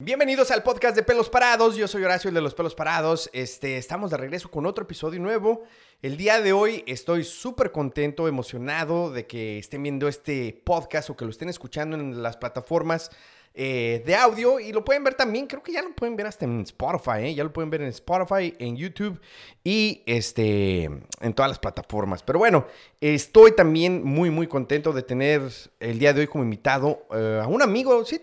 [0.00, 1.74] Bienvenidos al podcast de Pelos Parados.
[1.74, 3.28] Yo soy Horacio, el de los Pelos Parados.
[3.32, 5.64] Este, estamos de regreso con otro episodio nuevo.
[6.02, 11.16] El día de hoy estoy súper contento, emocionado de que estén viendo este podcast o
[11.16, 13.10] que lo estén escuchando en las plataformas
[13.54, 15.48] eh, de audio y lo pueden ver también.
[15.48, 17.34] Creo que ya lo pueden ver hasta en Spotify, ¿eh?
[17.34, 19.20] ya lo pueden ver en Spotify, en YouTube
[19.64, 22.22] y este, en todas las plataformas.
[22.22, 22.68] Pero bueno,
[23.00, 25.42] estoy también muy, muy contento de tener
[25.80, 28.04] el día de hoy como invitado eh, a un amigo.
[28.04, 28.20] Sí,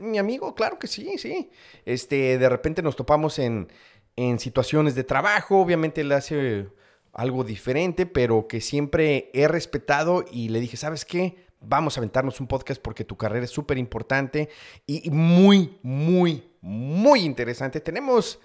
[0.00, 1.50] mi amigo, claro que sí, sí.
[1.84, 3.68] Este, de repente nos topamos en,
[4.16, 6.68] en situaciones de trabajo, obviamente él hace
[7.12, 11.46] algo diferente, pero que siempre he respetado y le dije, ¿sabes qué?
[11.60, 14.48] Vamos a aventarnos un podcast porque tu carrera es súper importante
[14.86, 17.80] y muy, muy, muy interesante.
[17.80, 18.40] Tenemos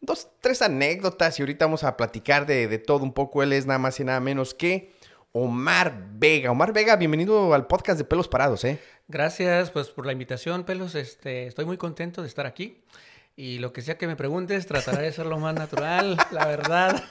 [0.00, 3.42] dos, tres anécdotas y ahorita vamos a platicar de, de todo un poco.
[3.42, 4.93] Él es nada más y nada menos que
[5.36, 6.52] Omar Vega.
[6.52, 8.78] Omar Vega, bienvenido al podcast de Pelos Parados, ¿eh?
[9.08, 10.94] Gracias pues por la invitación, Pelos.
[10.94, 12.84] Este, estoy muy contento de estar aquí.
[13.34, 17.02] Y lo que sea que me preguntes, trataré de ser lo más natural, la verdad.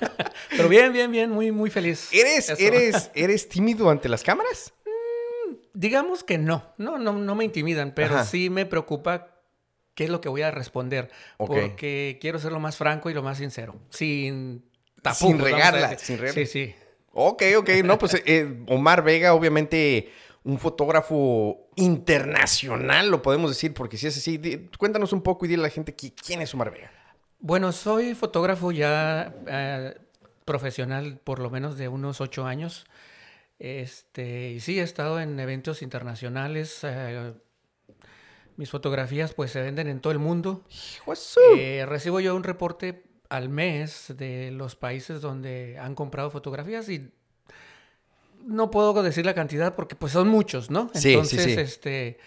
[0.52, 2.08] Pero bien, bien, bien, muy, muy feliz.
[2.14, 4.74] ¿Eres, eres, ¿Eres tímido ante las cámaras?
[4.86, 8.26] Mm, digamos que no, no, no, no me intimidan, pero Ajá.
[8.26, 9.42] sí me preocupa
[9.96, 11.12] qué es lo que voy a responder.
[11.40, 11.68] Okay.
[11.68, 13.76] Porque quiero ser lo más franco y lo más sincero.
[13.90, 14.64] Sin
[15.02, 15.28] tapujos.
[15.28, 15.98] Sin regarla.
[15.98, 16.46] Sin regarla.
[16.46, 16.76] Sí, sí.
[17.14, 17.70] Ok, ok.
[17.84, 20.12] No, pues eh, Omar Vega, obviamente
[20.44, 25.62] un fotógrafo internacional, lo podemos decir, porque si es así, cuéntanos un poco y dile
[25.62, 26.92] a la gente quién es Omar Vega.
[27.40, 29.98] Bueno, soy fotógrafo ya eh,
[30.46, 32.86] profesional por lo menos de unos ocho años.
[33.60, 36.80] Este, y sí, he estado en eventos internacionales.
[36.84, 37.34] Eh,
[38.58, 40.64] mis fotografías pues se venden en todo el mundo.
[41.58, 47.10] Eh, recibo yo un reporte al mes de los países donde han comprado fotografías y
[48.46, 50.92] no puedo decir la cantidad porque pues son muchos, ¿no?
[50.94, 51.60] Sí, Entonces, sí, sí.
[51.60, 52.20] este,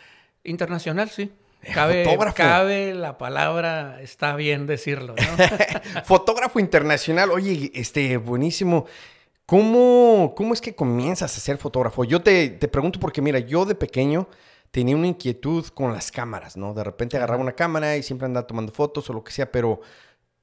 [0.43, 1.33] internacional, sí.
[1.73, 6.05] Cabe, cabe, la palabra, está bien decirlo, ¿no?
[6.05, 8.87] Fotógrafo internacional, oye, este, buenísimo.
[9.47, 12.03] ¿Cómo, ¿Cómo es que comienzas a ser fotógrafo?
[12.05, 14.29] Yo te, te pregunto porque, mira, yo de pequeño
[14.73, 16.75] tenía una inquietud con las cámaras, ¿no?
[16.75, 19.81] De repente agarraba una cámara y siempre andaba tomando fotos o lo que sea, pero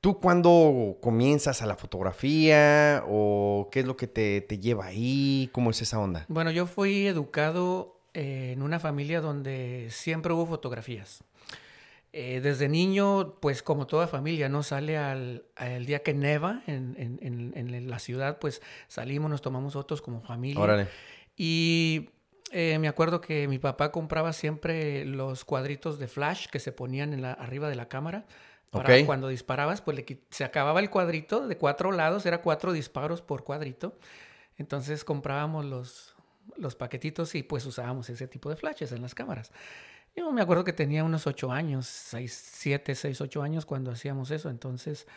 [0.04, 5.50] ¿Tú cuándo comienzas a la fotografía o qué es lo que te, te, lleva ahí?
[5.54, 6.26] ¿Cómo es esa onda?
[6.28, 11.24] Bueno, yo fui educado eh, en una familia donde siempre hubo fotografías.
[12.12, 14.62] Eh, desde niño, pues como toda familia, ¿no?
[14.62, 17.20] Sale al, al día que neva en, en,
[17.56, 20.62] en, en, la ciudad, pues salimos, nos tomamos fotos como familia.
[20.62, 20.90] Órale.
[21.38, 22.10] Y
[22.52, 27.14] eh, me acuerdo que mi papá compraba siempre los cuadritos de flash que se ponían
[27.14, 28.26] en la, arriba de la cámara
[28.74, 29.06] para okay.
[29.06, 33.44] cuando disparabas, pues le, se acababa el cuadrito de cuatro lados, era cuatro disparos por
[33.44, 33.96] cuadrito.
[34.58, 36.16] Entonces comprábamos los,
[36.58, 39.52] los paquetitos y pues usábamos ese tipo de flashes en las cámaras.
[40.16, 44.32] Yo me acuerdo que tenía unos ocho años, seis, siete, seis, ocho años cuando hacíamos
[44.32, 44.50] eso.
[44.50, 45.08] Entonces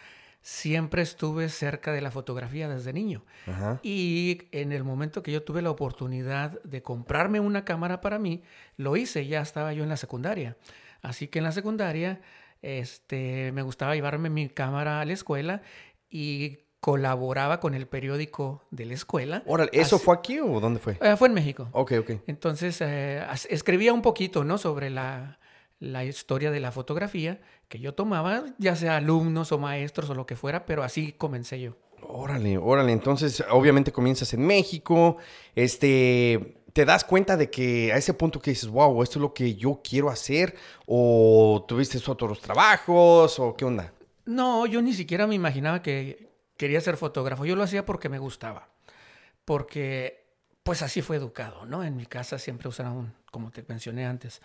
[0.43, 3.25] siempre estuve cerca de la fotografía desde niño.
[3.47, 3.81] Ajá.
[3.83, 8.43] Y en el momento que yo tuve la oportunidad de comprarme una cámara para mí,
[8.77, 10.57] lo hice, ya estaba yo en la secundaria.
[11.03, 12.21] Así que en la secundaria
[12.63, 15.63] este, me gustaba llevarme mi cámara a la escuela
[16.11, 19.43] y colaboraba con el periódico de la escuela.
[19.47, 20.97] Órale, ¿eso Así, fue aquí o dónde fue?
[21.01, 21.69] Eh, fue en México.
[21.73, 22.11] Ok, ok.
[22.27, 24.57] Entonces, eh, escribía un poquito, ¿no?
[24.57, 25.39] Sobre la,
[25.81, 30.27] la historia de la fotografía que yo tomaba, ya sea alumnos o maestros o lo
[30.27, 31.77] que fuera, pero así comencé yo.
[32.03, 32.93] Órale, órale.
[32.93, 35.17] Entonces, obviamente comienzas en México.
[35.55, 39.33] Este, ¿te das cuenta de que a ese punto que dices, wow, esto es lo
[39.33, 40.55] que yo quiero hacer?
[40.85, 43.39] ¿O tuviste otros trabajos?
[43.39, 43.95] ¿O qué onda?
[44.27, 46.29] No, yo ni siquiera me imaginaba que
[46.59, 47.47] quería ser fotógrafo.
[47.47, 48.69] Yo lo hacía porque me gustaba.
[49.47, 50.27] Porque,
[50.65, 51.83] pues así fue educado, ¿no?
[51.83, 54.43] En mi casa siempre usaron, como te mencioné antes.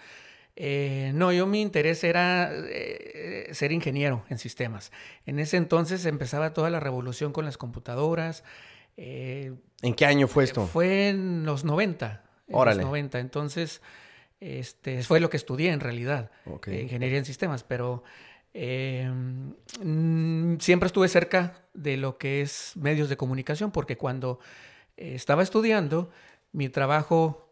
[0.55, 4.93] Eh, no, yo mi interés era eh, ser ingeniero en sistemas.
[5.25, 8.45] En ese entonces empezaba toda la revolución con las computadoras.
[9.03, 9.51] Eh,
[9.81, 10.67] ¿En qué año fue esto?
[10.67, 12.23] Fue en los 90.
[12.47, 12.77] En Órale.
[12.77, 13.19] los 90.
[13.19, 13.81] Entonces,
[14.39, 16.29] este, fue lo que estudié en realidad.
[16.45, 16.81] Okay.
[16.81, 18.03] ingeniería en sistemas, pero
[18.53, 19.11] eh,
[20.59, 24.39] siempre estuve cerca de lo que es medios de comunicación, porque cuando
[24.97, 26.11] estaba estudiando,
[26.51, 27.49] mi trabajo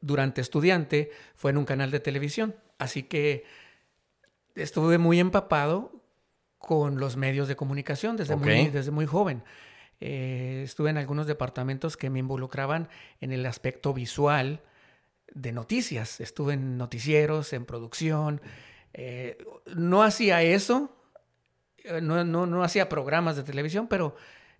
[0.00, 2.54] durante estudiante fue en un canal de televisión.
[2.78, 3.42] Así que
[4.54, 6.00] estuve muy empapado
[6.58, 8.62] con los medios de comunicación desde, okay.
[8.62, 9.42] muy, desde muy joven.
[10.00, 12.88] Eh, estuve en algunos departamentos que me involucraban
[13.20, 14.62] en el aspecto visual
[15.32, 16.20] de noticias.
[16.20, 18.40] Estuve en noticieros, en producción.
[18.92, 19.38] Eh,
[19.74, 20.94] no hacía eso,
[22.02, 24.16] no, no, no hacía programas de televisión, pero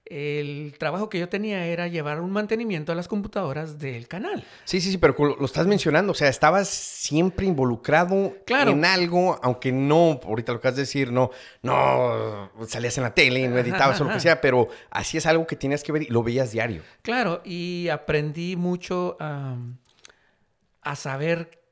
[0.07, 4.45] el trabajo que yo tenía era llevar un mantenimiento a las computadoras del canal.
[4.65, 9.73] Sí, sí, sí, pero lo estás mencionando, o sea, estabas siempre involucrado en algo, aunque
[9.73, 11.31] no, ahorita lo que has de decir, no,
[11.63, 15.47] no salías en la tele, no editabas o lo que sea, pero así es algo
[15.47, 16.83] que tenías que ver y lo veías diario.
[17.03, 21.63] Claro, y aprendí mucho a saber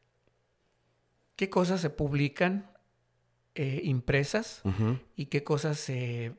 [1.36, 2.70] qué cosas se publican
[3.54, 4.62] eh, impresas
[5.14, 6.32] y qué cosas se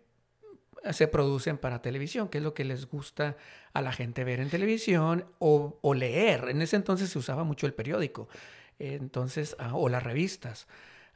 [0.94, 3.38] se producen para televisión, que es lo que les gusta
[3.74, 6.50] a la gente ver en televisión o, leer.
[6.50, 8.28] En ese entonces se usaba mucho el periódico,
[8.80, 10.68] entonces, ah, o las revistas.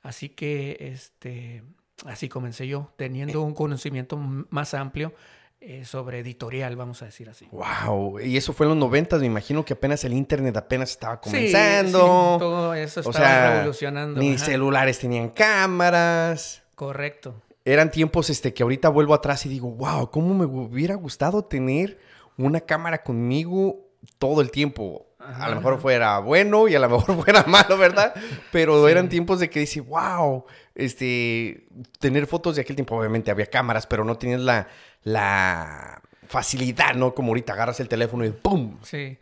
[0.02, 1.64] Así que, este,
[2.06, 5.14] así comencé yo, teniendo un conocimiento más amplio
[5.62, 7.48] eh, sobre editorial, vamos a decir así.
[7.52, 11.20] Wow, y eso fue en los 90, me imagino que apenas el internet apenas estaba
[11.20, 12.00] comenzando.
[12.00, 14.22] Sí, todo eso estaba revolucionando.
[14.22, 16.64] Ni celulares tenían cámaras.
[16.76, 17.42] Correcto
[17.74, 22.00] eran tiempos este, que ahorita vuelvo atrás y digo, wow, ¿cómo me hubiera gustado tener
[22.38, 23.88] una cámara conmigo
[24.18, 25.06] todo el tiempo?
[25.20, 28.14] A lo mejor fuera bueno y a lo mejor fuera malo, ¿verdad?
[28.52, 31.68] Pero eran tiempos de que dice, wow, este,
[32.00, 34.68] tener fotos de aquel tiempo, obviamente había cámaras, pero no tenías la,
[35.04, 37.14] la facilidad, ¿no?
[37.14, 38.78] Como ahorita agarras el teléfono y ¡pum!
[38.82, 39.20] Sí.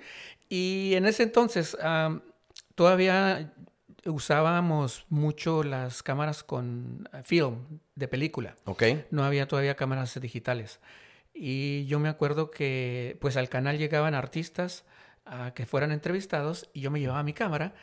[0.49, 1.75] Y en ese entonces,
[2.75, 3.53] todavía
[4.09, 8.55] usábamos mucho las cámaras con eh, film de película.
[8.65, 8.83] Ok.
[9.11, 10.79] No había todavía cámaras digitales.
[11.33, 14.85] Y yo me acuerdo que pues al canal llegaban artistas
[15.25, 17.73] a que fueran entrevistados y yo me llevaba mi cámara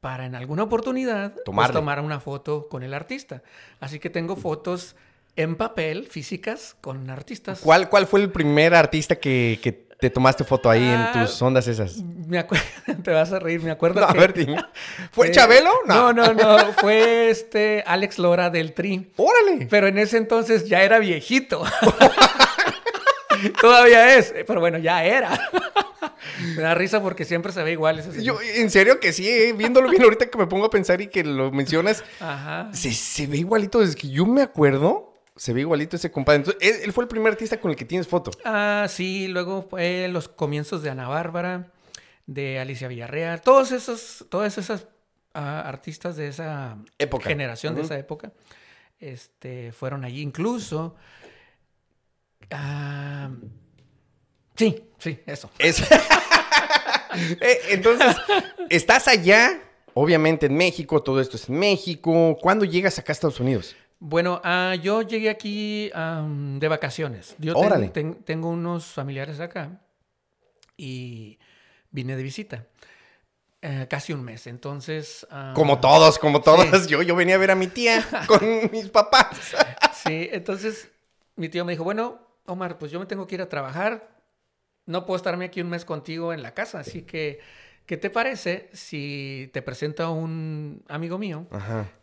[0.00, 3.42] para en alguna oportunidad pues, tomar una foto con el artista.
[3.80, 4.96] Así que tengo fotos
[5.36, 7.60] en papel, físicas, con artistas.
[7.60, 11.40] ¿Cuál, cuál fue el primer artista que, que te tomaste foto ahí en ah, tus
[11.40, 11.98] ondas esas?
[12.26, 12.64] Me acuerdo,
[13.04, 14.04] te vas a reír, me acuerdo.
[14.04, 14.34] a ver,
[15.12, 15.70] ¿Fue Chabelo?
[15.86, 16.12] No.
[16.12, 19.12] no, no, fue este Alex Lora del Tri.
[19.14, 19.68] ¡Órale!
[19.70, 21.62] Pero en ese entonces ya era viejito.
[23.60, 25.38] Todavía es, pero bueno, ya era.
[26.56, 28.00] Me da risa porque siempre se ve igual.
[28.00, 31.00] Ese Yo, en serio que sí, eh, viéndolo bien ahorita que me pongo a pensar
[31.00, 32.70] y que lo mencionas, Ajá.
[32.72, 35.11] Se, se ve igualito desde que yo me acuerdo
[35.42, 36.44] se ve igualito ese compadre.
[36.44, 38.30] Entonces, él, fue el primer artista con el que tienes foto.
[38.44, 41.72] Ah, sí, luego fue los comienzos de Ana Bárbara,
[42.26, 44.86] de Alicia Villarreal, todos esos, todas esas
[45.34, 47.28] ah, artistas de esa época.
[47.28, 48.30] generación, de esa época,
[49.00, 50.22] este, fueron allí.
[50.22, 50.94] Incluso.
[52.52, 53.28] Ah,
[54.54, 55.50] sí, sí, eso.
[57.14, 58.16] Eh, entonces,
[58.70, 59.60] estás allá,
[59.92, 62.38] obviamente en México, todo esto es en México.
[62.40, 63.76] ¿Cuándo llegas acá a Estados Unidos?
[64.04, 67.36] Bueno, ah, yo llegué aquí de vacaciones.
[67.38, 67.54] Yo
[68.24, 69.80] tengo unos familiares acá
[70.76, 71.38] y
[71.92, 72.66] vine de visita.
[73.60, 75.24] Eh, casi un mes, entonces...
[75.30, 76.86] Ah, como todos, como todos.
[76.88, 78.40] Yo, yo venía a ver a mi tía con
[78.72, 79.54] mis papás.
[79.94, 80.90] sí, entonces
[81.36, 84.18] mi tío me dijo, bueno, Omar, pues yo me tengo que ir a trabajar.
[84.84, 87.38] No puedo estarme aquí un mes contigo en la casa, así que...
[87.86, 91.48] ¿Qué te parece si te presento a un amigo mío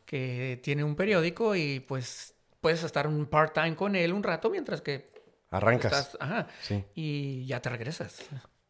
[0.10, 4.82] que tiene un periódico y pues puedes estar un part-time con él un rato mientras
[4.82, 5.14] que...
[5.52, 6.18] Arrancas.
[6.20, 6.48] ajá.
[6.62, 6.84] Sí.
[6.96, 8.20] Y ya te regresas.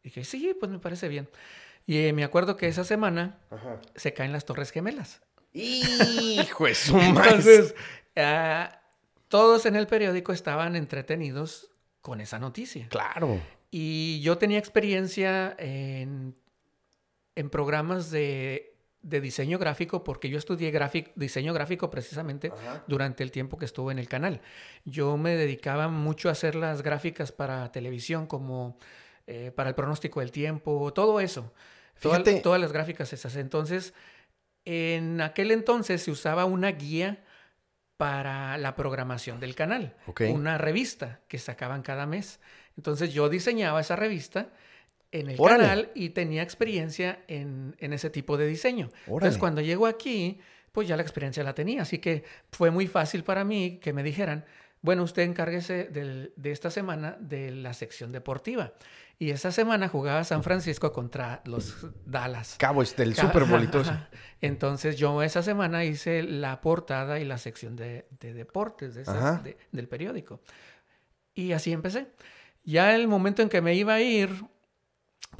[0.02, 1.30] dije, sí, pues me parece bien.
[1.86, 3.38] Y eh, me acuerdo que esa semana
[3.94, 5.22] se caen las Torres Gemelas.
[5.54, 7.74] ¡Hijo de su Entonces,
[8.16, 8.82] ah,
[9.28, 11.70] todos en el periódico estaban entretenidos
[12.02, 12.86] con esa noticia.
[12.90, 13.40] Claro.
[13.70, 16.34] Y yo tenía experiencia en
[17.40, 18.59] en programas de,
[19.02, 20.72] diseño gráfico porque yo estudié
[21.14, 22.52] diseño gráfico precisamente
[22.86, 24.40] durante el tiempo que estuve en el canal.
[24.84, 28.76] Yo me dedicaba mucho a hacer las gráficas para televisión, como
[29.26, 31.52] eh, para el pronóstico del tiempo, todo eso.
[31.94, 32.40] Fíjate.
[32.40, 33.36] Todas, las gráficas esas.
[33.36, 33.94] Entonces,
[34.64, 37.24] en aquel entonces se usaba una guía
[37.96, 39.94] para la programación del canal,
[40.30, 42.40] una revista que sacaban cada mes.
[42.76, 44.48] Entonces yo diseñaba esa revista
[45.12, 48.90] en el canal y tenía experiencia en, ese tipo de diseño.
[49.06, 50.40] Entonces, cuando llego aquí,
[50.72, 51.82] pues ya la experiencia la tenía.
[51.82, 54.44] Así que fue muy fácil para mí que me dijeran,
[54.82, 58.72] bueno, usted encárguese de esta semana de la sección deportiva.
[59.20, 62.56] Y esa semana jugaba San Francisco contra los Dallas.
[62.58, 63.92] Cabo, del Super Bolitoso.
[64.40, 68.94] Entonces yo esa semana hice la portada y la sección de, deportes
[69.72, 70.40] del periódico.
[71.34, 72.06] Y así empecé.
[72.64, 74.30] Ya el momento en que me iba a ir,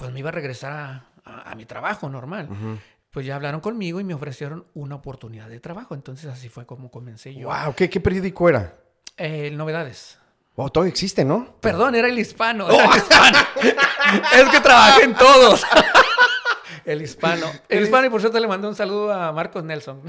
[0.00, 2.48] pues me iba a regresar a, mi trabajo normal.
[3.10, 5.94] Pues ya hablaron conmigo y me ofrecieron una oportunidad de trabajo.
[5.94, 7.48] Entonces así fue como comencé yo.
[7.48, 7.74] ¡Wow!
[7.76, 8.78] ¿Qué, qué periódico era?
[9.18, 10.18] Eh, novedades.
[10.56, 11.54] Oh, todo existe, ¿no?
[11.60, 12.66] Perdón, era el hispano.
[12.66, 12.70] Oh.
[12.80, 13.38] el hispano.
[14.32, 15.66] es que trabajé en todos.
[16.86, 17.46] el hispano.
[17.68, 20.00] El hispano, y por cierto le mandé un saludo a Marcos Nelson.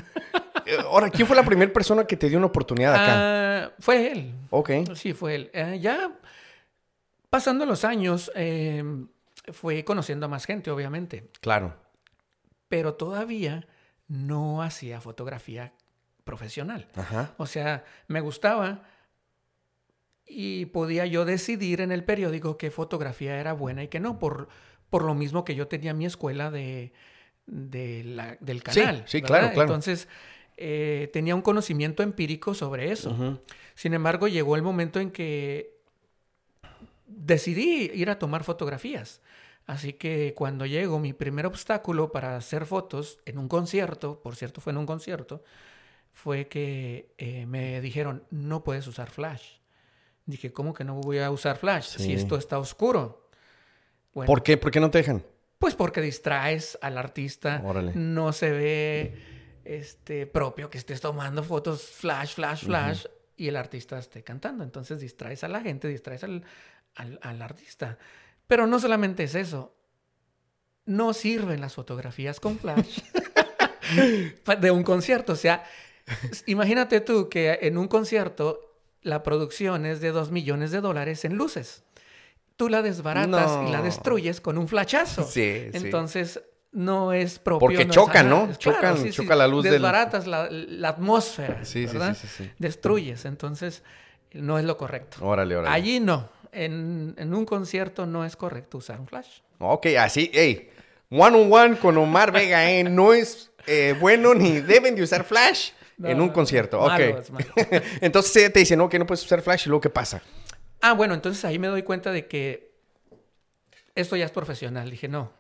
[0.66, 3.14] Eh, ahora, ¿quién fue la primera persona que te dio una oportunidad acá?
[3.14, 4.36] Ah, fue él.
[4.52, 4.70] Ok.
[4.96, 5.52] Sí, fue él.
[5.54, 6.12] Eh, ya
[7.32, 8.84] Pasando los años, eh,
[9.52, 11.30] fui conociendo a más gente, obviamente.
[11.42, 11.76] Claro.
[12.68, 13.68] Pero todavía
[14.08, 15.74] no hacía fotografía
[16.24, 16.88] profesional.
[16.96, 17.34] Ajá.
[17.38, 18.84] O sea, me gustaba
[20.26, 24.48] y podía yo decidir en el periódico qué fotografía era buena y qué no, por,
[24.90, 26.94] por lo mismo que yo tenía mi escuela de,
[27.48, 29.04] de la- del canal.
[29.08, 29.62] sí, claro, claro.
[29.64, 30.08] Entonces,
[30.58, 33.40] eh, tenía un conocimiento empírico sobre eso.
[33.76, 35.76] Sin embargo, llegó el momento en que
[37.08, 39.22] decidí ir a tomar fotografías.
[39.68, 44.60] Así que cuando llegó mi primer obstáculo para hacer fotos en un concierto, por cierto
[44.62, 45.44] fue en un concierto,
[46.12, 49.60] fue que eh, me dijeron, no puedes usar flash.
[50.26, 52.04] Dije, ¿cómo que no voy a usar flash Sí.
[52.04, 53.30] si esto está oscuro?
[54.14, 54.58] Bueno, ¿Por qué?
[54.58, 55.24] ¿Por qué no te dejan?
[55.58, 57.92] pues porque distraes al artista, Órale.
[57.94, 59.16] no se ve
[59.64, 63.06] este, propio que estés tomando fotos flash, flash, flash
[63.38, 64.64] y el artista esté cantando.
[64.64, 66.44] Entonces distraes a la gente, distraes al,
[66.96, 68.00] al- al artista.
[68.52, 69.74] Pero no solamente es eso.
[70.86, 73.00] No sirven las fotografías con flash
[74.60, 75.32] de un concierto.
[75.32, 75.64] O sea,
[76.48, 78.60] imagínate tú que en un concierto
[79.04, 81.86] la producción es de 2 millones de dólares en luces.
[82.58, 85.24] Tú la desbaratas y la destruyes con un flachazo.
[85.24, 85.78] Sí, sí.
[85.78, 86.42] Entonces,
[86.74, 87.60] no es propio.
[87.70, 88.50] Porque no ajá, ¿no?
[88.58, 92.18] Chocan- choca la luz del- Desbaratas la, la atmósfera, Sí, sí, ¿verdad?
[92.20, 92.52] sí, sí, sí.
[92.60, 93.24] Destruyes.
[93.24, 93.82] Entonces,
[94.34, 95.26] no es lo correcto.
[95.26, 95.74] Órale, órale.
[95.74, 96.30] Allí no.
[96.52, 99.40] En, en un concierto no es correcto usar un flash.
[99.60, 100.70] Ok, así, hey.
[101.10, 102.84] One on one con Omar Vega, ¿eh?
[102.84, 105.72] No es eh, bueno ni deben de usar flash
[106.04, 106.80] en un concierto.
[106.80, 107.30] malo, ok.
[107.30, 107.46] malo.
[108.02, 110.22] Entonces te dicen, no, que no puedes usar flash y luego, ¿qué pasa?
[110.82, 112.72] Ah, bueno, entonces ahí me doy cuenta de que
[113.94, 114.90] esto ya es profesional.
[114.90, 115.32] Dije, no.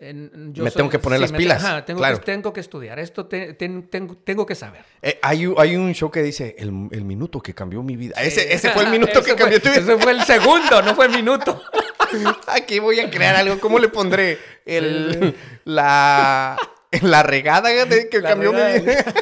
[0.00, 2.18] Yo Me tengo que poner las pilas, ajá, tengo, claro.
[2.18, 2.98] que, tengo que estudiar.
[2.98, 4.84] Esto te- ten- tengo, tengo que saber.
[5.02, 8.14] Eh, hay, un- hay un show que dice, el, el minuto que cambió mi vida.
[8.20, 9.80] Ese, ese fue el minuto Ese que fue- cambió tu vida.
[9.80, 11.60] Ese fue el segundo, no fue el minuto.
[12.46, 13.58] Aquí voy a crear algo.
[13.60, 14.38] ¿Cómo le pondré?
[14.64, 16.56] El, la,
[17.02, 19.04] la regada de que La cambió mi vida.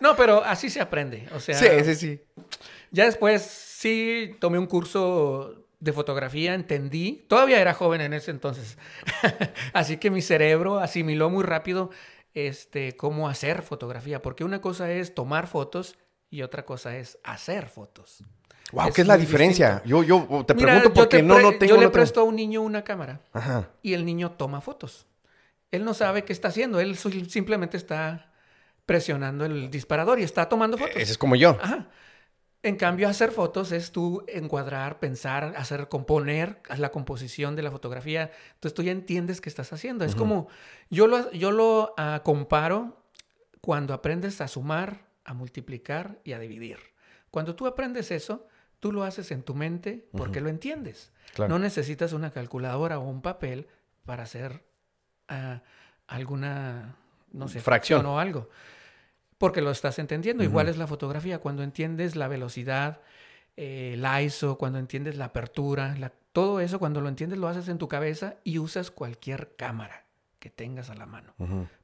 [0.00, 1.28] No, pero así se aprende.
[1.34, 2.20] O sea, Sí, sí, sí.
[2.92, 7.24] ya después sí tomé un curso de fotografía, entendí.
[7.28, 8.76] Todavía era joven en ese entonces.
[9.72, 11.90] Así que mi cerebro asimiló muy rápido
[12.34, 14.20] este, cómo hacer fotografía.
[14.22, 15.96] Porque una cosa es tomar fotos
[16.30, 18.22] y otra cosa es hacer fotos.
[18.72, 19.82] Wow, Es ¿qué es la diferencia?
[19.86, 21.66] Yo, yo te Mira, pregunto yo porque te no, pre- no tengo...
[21.66, 23.70] Yo le no tengo- presto a un niño una cámara Ajá.
[23.82, 25.06] y el niño toma fotos.
[25.70, 26.80] Él no sabe qué está haciendo.
[26.80, 28.32] Él simplemente está
[28.84, 30.96] presionando el disparador y está tomando fotos.
[30.96, 31.56] Ese es como yo.
[31.62, 31.88] Ajá.
[32.62, 38.32] En cambio, hacer fotos es tú encuadrar, pensar, hacer, componer la composición de la fotografía.
[38.54, 40.04] Entonces tú ya entiendes qué estás haciendo.
[40.04, 40.48] Es como,
[40.90, 43.04] yo lo, yo lo ah, comparo
[43.60, 46.78] cuando aprendes a sumar, a multiplicar y a dividir.
[47.30, 48.48] Cuando tú aprendes eso,
[48.80, 51.12] tú lo haces en tu mente porque lo entiendes.
[51.34, 51.50] Claro.
[51.50, 53.68] No necesitas una calculadora o un papel
[54.04, 54.64] para hacer
[55.28, 55.62] ah,
[56.08, 56.96] alguna,
[57.30, 58.48] no sé, fracción o algo
[59.38, 60.42] porque lo estás entendiendo.
[60.44, 63.00] Igual es la fotografía, cuando entiendes la velocidad,
[63.56, 67.68] eh, la ISO, cuando entiendes la apertura, la- todo eso, cuando lo entiendes, lo haces
[67.68, 70.04] en tu cabeza y usas cualquier cámara
[70.38, 71.34] que tengas a la mano,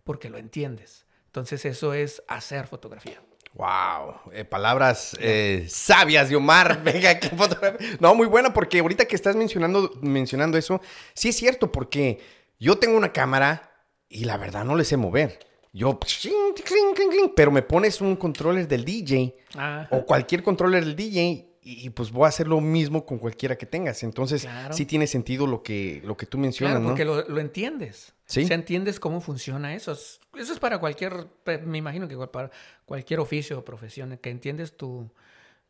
[0.05, 1.07] porque lo entiendes.
[1.27, 3.21] Entonces eso es hacer fotografía.
[3.55, 6.83] Wow, eh, palabras eh, sabias de Omar.
[6.85, 7.97] Venga, qué fotografía.
[8.01, 10.81] No, muy buena porque ahorita que estás mencionando, mencionando eso,
[11.15, 12.21] sí es cierto porque
[12.59, 13.71] yo tengo una cámara
[14.09, 15.39] y la verdad no le sé mover.
[15.77, 19.89] Yo, cling, cling, cling, cling, pero me pones un controller del DJ Ajá.
[19.91, 23.57] o cualquier controller del DJ y, y, pues voy a hacer lo mismo con cualquiera
[23.57, 24.03] que tengas.
[24.05, 24.73] Entonces, Claro.
[24.73, 26.89] sí tiene sentido lo que, lo que tú mencionas, Claro, ¿no?
[26.91, 28.13] porque lo, lo entiendes.
[28.27, 28.45] Sí.
[28.45, 29.93] O sea, entiendes cómo funciona eso.
[29.93, 31.27] Es- Eso es para cualquier,
[31.65, 32.51] me imagino que para
[32.85, 35.11] cualquier oficio o profesión, que entiendes tu,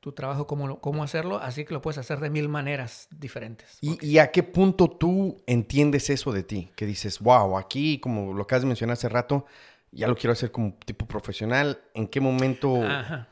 [0.01, 3.79] tu trabajo, cómo, cómo hacerlo, así que lo puedes hacer de mil maneras diferentes.
[3.81, 6.71] ¿Y, y a qué punto tú entiendes eso de ti?
[6.77, 9.47] Que dices, wow, aquí, como lo acabas de mencionar hace rato,
[9.95, 11.81] ya lo quiero hacer como tipo profesional.
[11.95, 12.83] ¿En qué momento?
[12.83, 13.29] Ajá.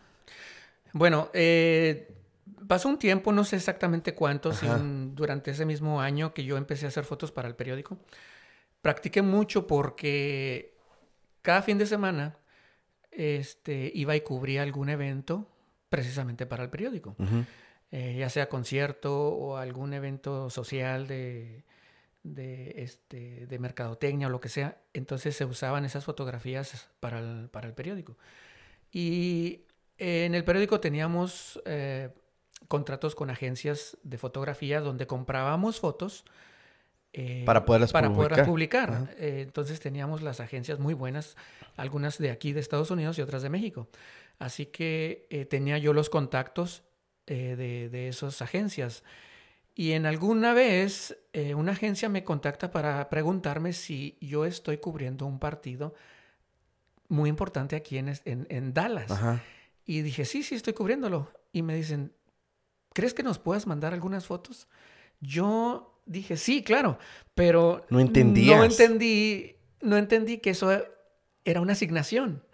[0.92, 2.09] Bueno, eh,
[2.69, 4.76] pasó un tiempo, no sé exactamente cuánto, si Ajá.
[4.76, 7.99] un- durante ese mismo año que yo empecé a hacer fotos para el periódico.
[8.83, 10.75] Practiqué mucho porque
[11.40, 12.37] cada fin de semana
[13.11, 15.47] este, iba y cubría algún evento
[15.88, 17.14] precisamente para el periódico.
[17.90, 21.62] Eh, ya sea concierto o algún evento social de,
[22.22, 24.78] de, este, de mercadotecnia o lo que sea.
[24.92, 28.16] Entonces se usaban esas fotografías para el, para el periódico.
[28.92, 29.62] Y
[29.98, 32.10] en el periódico teníamos eh,
[32.68, 36.24] contratos con agencias de fotografía donde comprábamos fotos.
[37.12, 38.86] eh, Para poderlas para poderlas publicar.
[38.88, 39.10] publicar.
[39.10, 39.12] Ajá.
[39.18, 41.36] Eh, entonces teníamos las agencias muy buenas,
[41.76, 43.88] algunas de aquí de Estados Unidos y otras de México.
[44.38, 46.82] Así que eh, tenía yo los contactos
[47.26, 49.02] eh, de, de esas agencias.
[49.74, 55.24] Y en alguna vez eh, una agencia me contacta para preguntarme si yo estoy cubriendo
[55.26, 55.94] un partido
[57.08, 59.10] muy importante aquí en, en, en Dallas.
[59.10, 59.42] Ajá.
[59.84, 61.28] Y dije, sí, sí, estoy cubriéndolo.
[61.52, 62.12] Y me dicen,
[62.92, 64.68] ¿crees que nos puedas mandar algunas fotos?
[65.20, 66.98] Yo dije, sí, claro,
[67.34, 68.56] pero No entendías.
[68.58, 70.70] no entendí, no entendí que eso
[71.44, 72.44] era una asignación.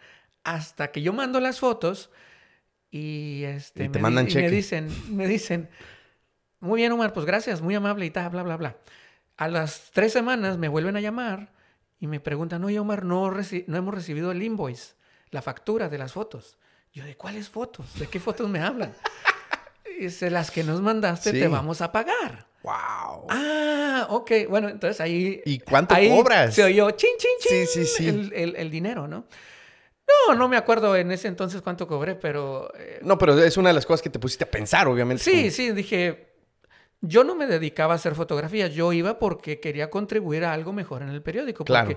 [0.45, 2.11] Hasta que yo mando las fotos
[2.91, 5.69] y, este, Y te me, mandan me dicen, me dicen,
[6.61, 8.77] muy bien, Omar, pues gracias, muy amable y tal, bla, bla, bla.
[9.37, 11.53] A las tres semanas me vuelven a llamar
[12.01, 14.95] y me preguntan, oye, Omar, no, reci- no hemos recibido el invoice,
[15.31, 16.59] la factura de las fotos.
[16.93, 17.99] Yo, ¿de cuáles fotos?
[17.99, 18.95] ¿De qué fotos me hablan?
[20.01, 21.39] Dice, las que nos mandaste Sí.
[21.41, 22.47] te vamos a pagar.
[22.63, 23.27] ¡Wow!
[23.31, 24.31] Ah, ok.
[24.49, 25.41] Bueno, entonces ahí.
[25.45, 26.55] ¿Y cuánto ahí cobras?
[26.55, 27.67] Se oyó chin, chin, chin.
[27.67, 28.09] Sí, sí, sí.
[28.09, 29.27] El, el- el dinero, ¿no?
[30.29, 32.73] No, no me acuerdo en ese entonces cuánto cobré, pero.
[32.77, 35.23] eh, No, pero es una de las cosas que te pusiste a pensar, obviamente.
[35.23, 36.28] sí, sí, dije.
[37.01, 41.03] Yo no me dedicaba a hacer fotografías, yo iba porque quería contribuir a algo mejor
[41.03, 41.65] en el periódico.
[41.65, 41.97] Porque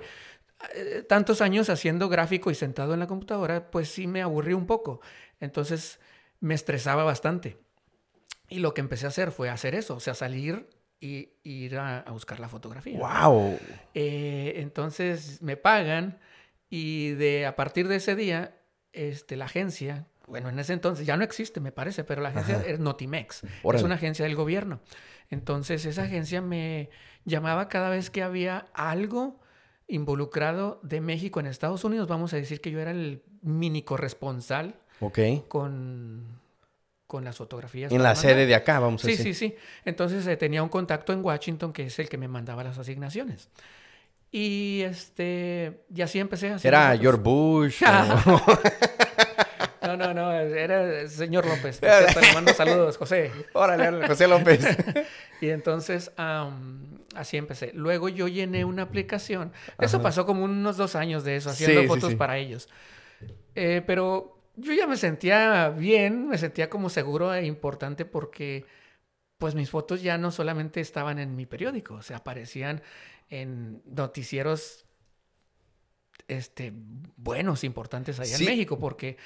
[0.76, 4.68] eh, tantos años haciendo gráfico y sentado en la computadora, pues sí me aburrí un
[4.68, 5.02] poco.
[5.40, 6.00] Entonces
[6.40, 7.58] me estresaba bastante.
[8.48, 10.68] Y lo que empecé a hacer fue hacer eso, o sea, salir
[11.00, 13.00] y ir a, a buscar la fotografía.
[13.00, 13.58] ¡Wow!
[13.94, 16.20] Eh, entonces me pagan
[16.70, 18.56] y de a partir de ese día,
[18.94, 22.56] este, la agencia, bueno, en ese entonces ya no existe, me parece, pero la agencia
[22.56, 22.66] Ajá.
[22.66, 23.80] es Notimex, Órale.
[23.80, 24.80] es una agencia del gobierno.
[25.30, 26.90] Entonces esa agencia me
[27.26, 29.40] llamaba cada vez que había algo
[29.88, 32.08] involucrado de México en Estados Unidos.
[32.08, 34.76] Vamos a decir que yo era el mini corresponsal
[35.48, 36.40] con,
[37.08, 37.92] con las fotografías.
[37.92, 39.36] En la sede de acá, vamos a Sí, decir.
[39.36, 39.56] sí, sí.
[39.86, 43.50] Entonces eh, tenía un contacto en Washington que es el que me mandaba las asignaciones.
[44.34, 46.70] Y este, y así empecé a hacer.
[46.74, 46.98] Era.
[46.98, 47.84] George Bush.
[48.26, 48.60] o-
[49.98, 51.80] No, no, no, era el señor López.
[51.80, 53.32] Cierto, le mando saludos, José.
[53.54, 54.66] Órale, José López.
[55.42, 56.12] Y entonces
[57.16, 57.72] así empecé.
[57.74, 59.52] Luego yo llené una aplicación.
[59.80, 60.04] Eso Ajá.
[60.04, 62.16] pasó como unos dos años de eso, haciendo Sí, sí, fotos sí.
[62.16, 62.70] para ellos.
[63.56, 68.66] Eh, pero yo ya me sentía bien, me sentía como seguro e importante porque
[69.40, 72.84] pues mis fotos ya no solamente estaban en mi periódico, o sea, aparecían
[73.32, 74.86] en noticieros
[76.28, 76.72] este,
[77.18, 78.44] buenos, importantes allá Sí.
[78.44, 79.18] en México, porque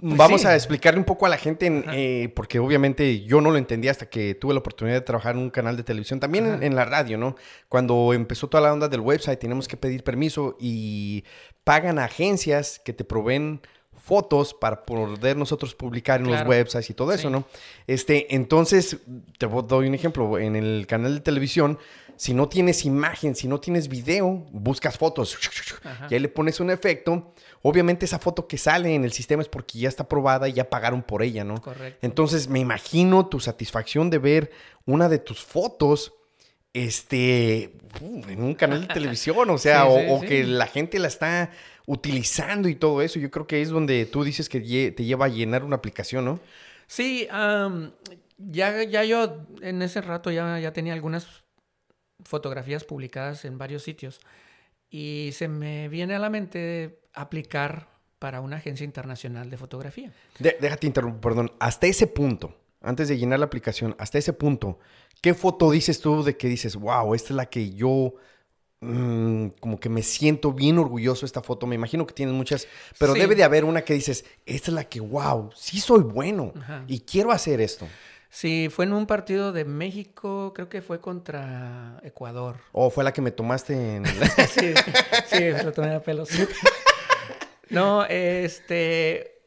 [0.00, 0.46] Vamos sí.
[0.46, 3.90] a explicarle un poco a la gente, en, eh, porque obviamente yo no lo entendía
[3.90, 6.84] hasta que tuve la oportunidad de trabajar en un canal de televisión, también en, la
[6.84, 7.36] radio, ¿no?
[7.68, 11.24] Cuando empezó toda la onda del website, tenemos que pedir permiso y
[11.64, 13.60] pagan a agencias que te proveen
[14.04, 17.30] fotos para poder nosotros publicar en los websites y todo eso.
[17.30, 17.44] ¿no?
[17.86, 18.98] Este, entonces,
[19.38, 21.78] te doy un ejemplo, en el canal de televisión,
[22.16, 25.36] si no tienes imagen, si no tienes video, buscas fotos
[25.84, 26.06] Ajá.
[26.10, 27.32] y ahí le pones un efecto.
[27.62, 30.68] Obviamente esa foto que sale en el sistema es porque ya está aprobada y ya
[30.70, 31.60] pagaron por ella, ¿no?
[31.60, 31.98] correcto.
[32.02, 34.50] Entonces me imagino tu satisfacción de ver
[34.86, 36.12] una de tus fotos
[36.72, 40.26] este, uh, en un canal de televisión, o sea, Sí, o, sí, o sí.
[40.26, 41.50] que la gente la está
[41.86, 43.18] utilizando y todo eso.
[43.18, 46.40] Yo creo que es donde tú dices que te lleva a llenar una aplicación, ¿no?
[46.86, 47.28] Sí,
[48.38, 51.43] ya, ya yo en ese rato ya, ya tenía algunas
[52.22, 54.20] fotografías publicadas en varios sitios
[54.90, 60.12] y se me viene a la mente aplicar para una agencia internacional de fotografía.
[60.38, 61.52] De- déjate interrumpir, perdón.
[61.58, 64.78] Hasta ese punto, antes de llenar la aplicación, hasta ese punto,
[65.20, 68.14] ¿qué foto dices tú de que dices, wow, esta es la que yo
[68.80, 71.66] mm, como que me siento bien orgulloso esta foto?
[71.66, 72.66] Me imagino que tienes muchas,
[72.98, 73.20] pero Sí.
[73.20, 76.84] debe de haber una que dices, esta es la que, wow, sí soy bueno Ajá.
[76.86, 77.86] y quiero hacer esto.
[78.34, 82.56] Sí, fue en un partido de México, creo que fue contra Ecuador.
[82.72, 84.04] O fue la que me tomaste en...
[84.50, 84.74] Sí,
[85.26, 86.28] sí, lo tomé a pelos.
[87.70, 89.40] No, este.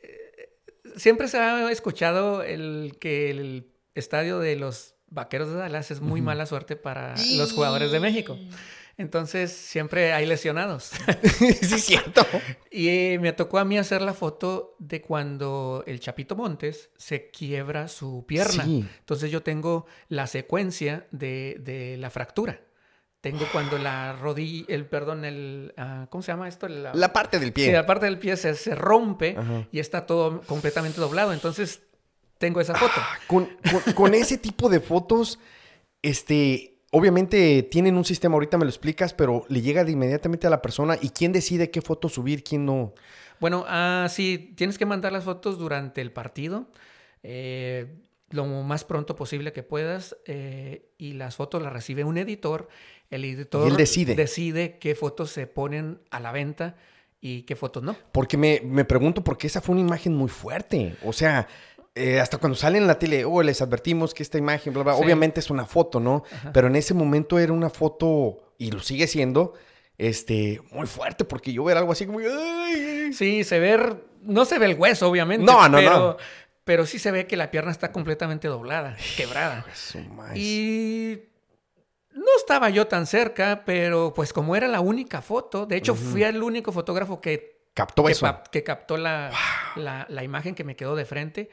[0.96, 6.22] Siempre se ha escuchado el que el estadio de los vaqueros de Dallas es muy
[6.22, 8.38] mala suerte para los jugadores de México.
[8.98, 10.92] Entonces siempre hay lesionados.
[11.38, 12.26] sí, es cierto.
[12.72, 17.88] Y me tocó a mí hacer la foto de cuando el Chapito Montes se quiebra
[17.90, 18.64] su pierna.
[18.66, 18.88] Sí.
[19.00, 22.60] Entonces yo tengo la secuencia de, de la fractura.
[23.22, 26.68] Tengo cuando la rodilla, el, perdón, el, ah, ¿cómo se llama esto?
[26.68, 27.74] La, La parte del sí, pie.
[27.74, 29.68] la parte del pie se, se rompe Ajá.
[29.72, 31.34] y está todo completamente doblado.
[31.34, 31.82] Entonces
[32.40, 32.94] tengo esa foto.
[33.28, 33.46] Con,
[33.86, 35.40] con- con ese tipo de fotos,
[36.02, 40.50] este, obviamente tienen un sistema, ahorita me lo explicas, pero le llega de inmediatamente a
[40.50, 42.94] la persona y quién decide qué foto subir, quién no.
[43.40, 46.68] Bueno, ah, sí, tienes que mandar las fotos durante el partido,
[47.24, 47.88] eh,
[48.30, 52.68] lo más pronto posible que puedas, eh, y las fotos las recibe un editor.
[53.10, 54.16] El editor él decide.
[54.16, 56.76] decide qué fotos se ponen a la venta
[57.22, 57.96] y qué fotos no.
[58.12, 60.98] Porque me, me pregunto, porque esa fue una imagen muy fuerte.
[61.06, 61.48] O sea,
[61.98, 64.96] eh, hasta cuando sale en la tele, oh, les advertimos que esta imagen, bla, bla,
[64.96, 66.24] obviamente es una foto, ¿no?
[66.54, 69.54] Pero en ese momento era una foto, y lo sigue siendo,
[69.98, 72.20] este, muy fuerte, porque yo ver algo así como...
[73.12, 75.46] Sí, se ve, no se ve el hueso, obviamente.
[75.46, 76.18] No, no, pero, no.
[76.64, 79.66] Pero sí se ve que la pierna está completamente doblada, quebrada.
[80.36, 81.20] Y
[82.12, 86.24] no estaba yo tan cerca, pero pues como era la única foto, de hecho fui
[86.24, 88.42] el único fotógrafo que captó que, eso.
[88.52, 89.32] que captó la,
[89.76, 91.50] la, la, imagen que me quedó de frente.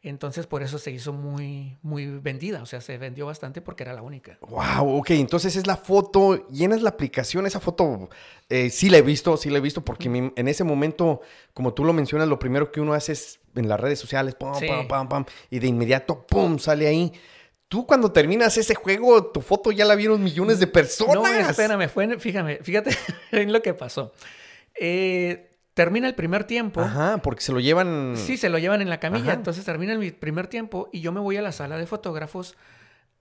[0.00, 2.62] Entonces, por eso se hizo muy, muy vendida.
[2.62, 4.38] O sea, se vendió bastante porque era la única.
[4.42, 5.10] Wow, ok.
[5.10, 7.46] Entonces es la foto, llenas la aplicación.
[7.46, 8.08] Esa foto
[8.48, 11.20] eh, sí la he visto, sí la he visto, porque mi, en ese momento,
[11.52, 14.54] como tú lo mencionas, lo primero que uno hace es en las redes sociales, pam,
[14.54, 14.68] Sí.
[14.68, 17.12] pam, pam, pam, y de inmediato, pum, sale ahí.
[17.66, 21.16] Tú cuando terminas ese juego, tu foto ya la vieron millones de personas.
[21.16, 22.90] No, espérame, fue, fíjame, fíjate
[23.32, 24.12] en lo que pasó.
[24.80, 25.47] Eh,
[25.78, 26.80] termina el primer tiempo.
[26.80, 28.14] Ajá, porque se lo llevan.
[28.16, 29.26] Sí, se lo llevan en la camilla.
[29.26, 29.34] Ajá.
[29.34, 32.56] Entonces termina el primer tiempo y yo me voy a la sala de fotógrafos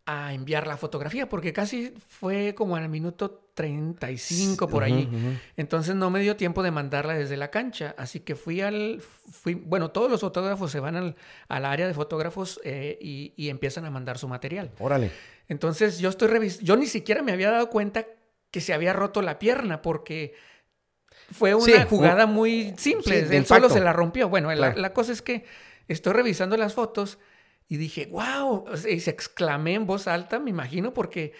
[0.08, 5.04] a enviar la fotografía porque casi fue como al minuto 35 por allí.
[5.04, 5.38] Ujú, ujú.
[5.56, 7.94] Entonces no me dio tiempo de mandarla desde la cancha.
[7.96, 9.02] Así que fui al...
[9.02, 11.16] Fui, bueno, todos los fotógrafos se van al,
[11.50, 14.72] al área de fotógrafos eh, y, y empiezan a mandar su material.
[14.80, 15.12] Órale.
[15.48, 18.08] Entonces yo estoy revis yo ni siquiera me había dado cuenta
[18.50, 20.34] que se había roto la pierna porque
[21.32, 23.28] fue una Sí, jugada muy simple.
[23.28, 24.30] sí, Él solo se la rompió.
[24.30, 24.80] Bueno, la, Claro.
[24.82, 25.46] la cosa es que
[25.88, 27.18] estoy revisando las fotos
[27.68, 31.34] y dije, wow, y se exclamé en voz alta, me imagino, porque...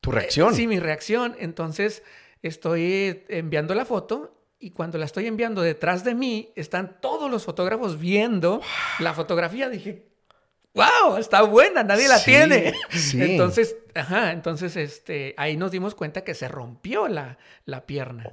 [0.00, 0.52] Tu reacción.
[0.52, 1.36] Eh, Sí, mi reacción.
[1.38, 2.02] Entonces
[2.42, 7.44] estoy enviando la foto y cuando la estoy enviando detrás de mí están todos los
[7.44, 8.60] fotógrafos viendo
[8.98, 9.68] la fotografía.
[9.68, 10.08] Dije,
[10.74, 12.74] wow, está buena, nadie la Sí, tiene.
[13.14, 18.24] Entonces, ajá, entonces este, ahí nos dimos cuenta que se rompió la, la pierna.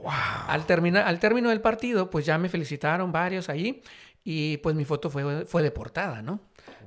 [0.48, 3.82] Al, termina- al término del partido, pues ya me felicitaron varios ahí
[4.24, 6.40] y pues mi foto fue, fue de portada, ¿no?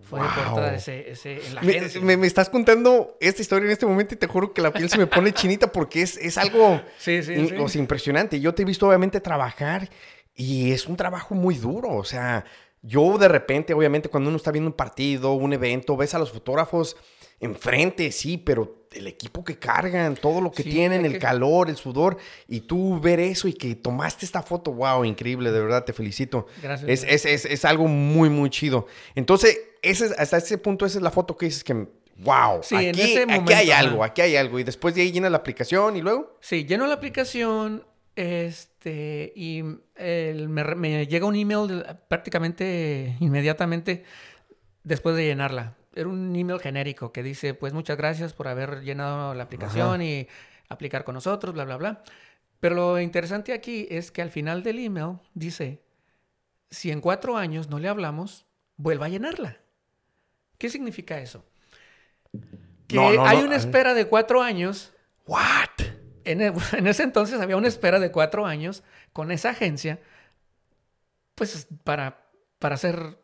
[0.03, 0.35] Fue de Wow.
[0.45, 4.15] portada ese, ese, en la Me, me- me estás contando esta historia en este momento
[4.15, 7.23] y te juro que la piel se me pone chinita porque es, es algo Sí,
[7.23, 7.55] sí, in- sí.
[7.59, 8.39] o sea, impresionante.
[8.41, 9.89] Yo te he visto obviamente trabajar
[10.35, 11.91] y es un trabajo muy duro.
[11.91, 12.45] O sea,
[12.83, 16.33] yo de repente, obviamente, cuando uno está viendo un partido, un evento, ves a los
[16.33, 16.97] fotógrafos
[17.42, 21.18] enfrente, sí, pero el equipo que cargan, todo lo que Sí, tienen, hay el que-
[21.18, 22.16] calor, el sudor,
[22.48, 26.46] y tú ver eso y que tomaste esta foto, wow, increíble, de verdad, te felicito.
[26.62, 26.88] Gracias.
[26.88, 28.87] Es, es, es, es algo muy, muy chido.
[29.14, 31.72] Entonces, ese, es- hasta ese punto, esa es la foto que dices que,
[32.18, 33.81] wow, Sí, en aquí, ese aquí momento, hay ajá.
[33.81, 34.59] algo, aquí hay algo.
[34.59, 36.37] Y después de ahí llenas la aplicación y luego.
[36.40, 39.64] Sí, lleno la aplicación este, y
[39.96, 44.05] el- me, llega un email de- prácticamente inmediatamente
[44.85, 45.76] después de llenarla.
[45.94, 50.26] Era un email genérico que dice, pues muchas gracias por haber llenado la aplicación y
[50.68, 52.02] aplicar con nosotros, bla, bla, bla.
[52.61, 55.83] Pero lo interesante aquí es que al final del email dice,
[56.70, 59.59] si en cuatro años no le hablamos, vuelva a llenarla.
[60.59, 61.44] ¿Qué significa eso?
[62.88, 64.92] Que No, no, hay no, una espera de cuatro años
[65.26, 65.68] ¿What?
[66.24, 70.00] en, e- en ese entonces había una espera de cuatro años con esa agencia,
[71.35, 72.24] pues para,
[72.59, 73.18] para ser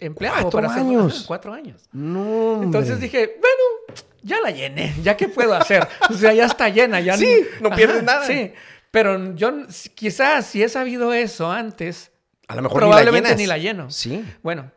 [0.00, 0.42] empleado.
[0.42, 1.24] ¿Cuatro para años?
[1.26, 1.88] cuatro años.
[1.92, 2.52] No.
[2.52, 2.66] hombre.
[2.66, 5.86] Entonces dije, bueno, ya la llené, ya qué puedo hacer.
[6.10, 8.26] O sea, ya está llena, ya Sí, no pierdes nada.
[8.26, 8.52] Sí,
[8.90, 9.52] pero yo
[9.94, 12.10] quizás si he sabido eso antes,
[12.46, 14.04] a lo mejor probablemente ni ni la, la, llenas.
[14.04, 14.20] lleno.
[14.22, 14.24] Sí.
[14.42, 14.70] Bueno,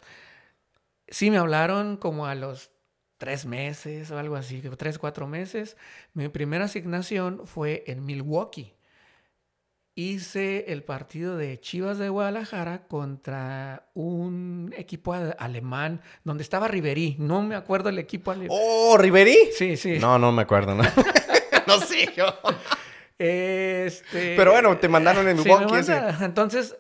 [1.07, 2.71] sí me hablaron como a los
[3.17, 5.77] tres meses o algo así, tres, cuatro meses.
[6.13, 8.73] Mi primera asignación fue en Milwaukee.
[9.93, 17.17] Hice el partido de Chivas de Guadalajara contra un equipo alemán donde estaba Riverí.
[17.19, 18.49] No me acuerdo el equipo alemán.
[18.51, 19.37] Oh, ¿Riverí?
[19.57, 19.99] Sí, sí.
[19.99, 20.83] No, no me acuerdo, ¿no?
[21.67, 22.25] no sé yo.
[23.19, 26.75] Este, Pero bueno, te mandaron en Sí, Milwaukee Entonces,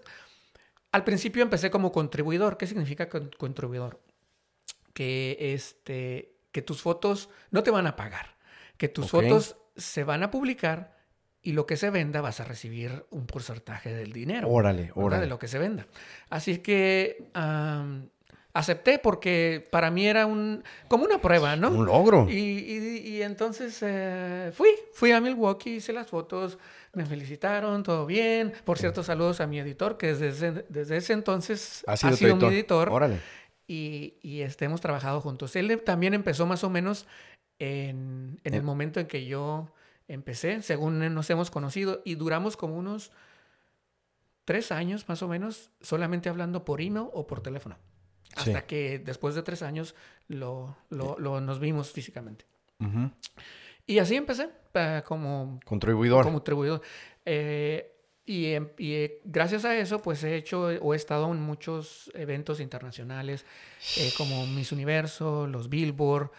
[0.93, 2.57] al principio empecé como contribuidor.
[2.57, 3.99] ¿Qué significa con- contribuidor?
[4.93, 8.37] Que, este, que tus fotos no te van a pagar.
[8.77, 11.00] Que tus fotos se van a publicar
[11.43, 14.47] y lo que se venda vas a recibir un porcentaje del dinero.
[14.49, 15.23] Órale, órale.
[15.23, 15.87] De lo que se venda.
[16.29, 18.09] Así que am,
[18.53, 21.69] acepté porque para mí era un como una prueba, ¿no?
[21.71, 22.29] Un logro.
[22.29, 26.57] Y, y- y entonces eh, fui, fui a Milwaukee, hice las fotos,
[26.93, 28.53] me felicitaron, todo bien.
[28.63, 32.15] Por cierto, saludos a mi editor, que desde ese, desde ese entonces Ha ha sido,
[32.17, 32.89] sido, tu mi editor.
[32.89, 33.19] Órale.
[33.67, 35.55] Y, y, este, hemos trabajado juntos.
[35.55, 37.07] Él también empezó más o menos
[37.59, 39.69] en, en el momento en que yo
[40.13, 43.11] empecé, según nos hemos conocido, y duramos como unos
[44.45, 47.77] tres años más o menos, solamente hablando por email o por teléfono.
[48.37, 48.49] Sí.
[48.49, 49.93] Hasta que después de tres años
[50.27, 52.45] lo, lo- lo- nos vimos físicamente.
[53.85, 56.23] Y así empecé eh, como, Contribuidor.
[56.23, 56.81] como contribuidor.
[57.25, 57.87] Eh,
[58.25, 62.09] y, em, y, eh, gracias a eso, pues he hecho o he estado en muchos
[62.15, 63.45] eventos internacionales
[63.97, 66.31] eh, como Miss Universo, los Billboard,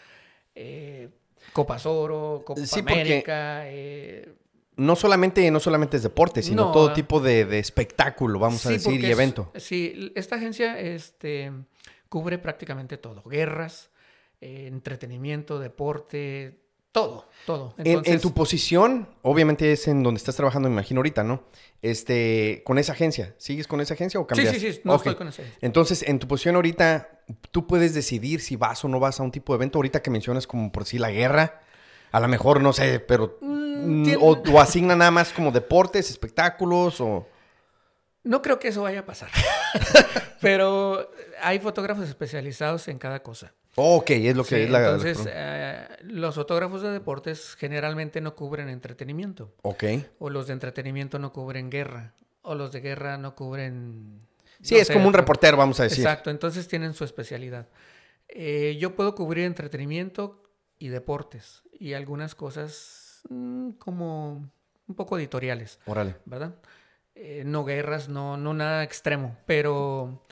[1.47, 3.63] eh, Copa Oro, Copa Sí, América.
[3.67, 4.35] eh,
[4.77, 8.71] No solamente, no solamente es deporte, sino No, todo tipo de, de espectáculo, vamos a
[8.71, 9.53] decir, y es- evento.
[9.57, 11.53] Sí, esta agencia este,
[12.09, 13.23] cubre prácticamente todo.
[13.25, 13.91] Guerras,
[14.41, 16.62] eh, entretenimiento, deporte,
[16.93, 17.75] todo, todo.
[17.79, 21.45] En- tu posición, obviamente es en donde estás trabajando, me imagino ahorita, ¿no?
[21.81, 24.61] Este, con esa agencia, ¿sigues con esa agencia o Sí, cambiaste?
[24.61, 25.45] sí, sí, no estoy con ese.
[25.61, 29.33] Entonces, en tu posición ahorita, tú puedes decidir si vas o no vas a un
[29.33, 29.79] tipo de evento.
[29.79, 31.61] Ahorita que mencionas como por si la guerra,
[32.13, 33.39] a lo mejor, no sé, pero...
[33.41, 37.27] Mm, mm, o, o asignan nada más como deportes, espectáculos o...
[38.23, 39.31] No creo que eso vaya a pasar.
[40.41, 41.11] Pero
[41.43, 43.53] hay fotógrafos especializados en cada cosa.
[43.75, 44.81] Ok, es lo que Sí, es la...
[44.81, 49.55] la- entonces, eh, los fotógrafos de deportes generalmente no cubren entretenimiento.
[49.63, 49.85] ok.
[50.19, 52.15] O los de entretenimiento no cubren guerra.
[52.43, 54.19] O los de guerra no cubren...
[54.61, 56.01] Sí, no es sé, como un reportero, vamos a decir.
[56.05, 57.69] Exacto, entonces tienen su especialidad.
[58.29, 60.43] Eh, yo puedo cubrir entretenimiento
[60.79, 61.63] y deportes.
[61.73, 64.51] Y algunas cosas mm, como
[64.87, 65.79] un poco editoriales.
[65.87, 66.17] Órale.
[66.27, 66.55] ¿verdad?
[67.15, 70.25] Eh, no guerras, no, no nada extremo, pero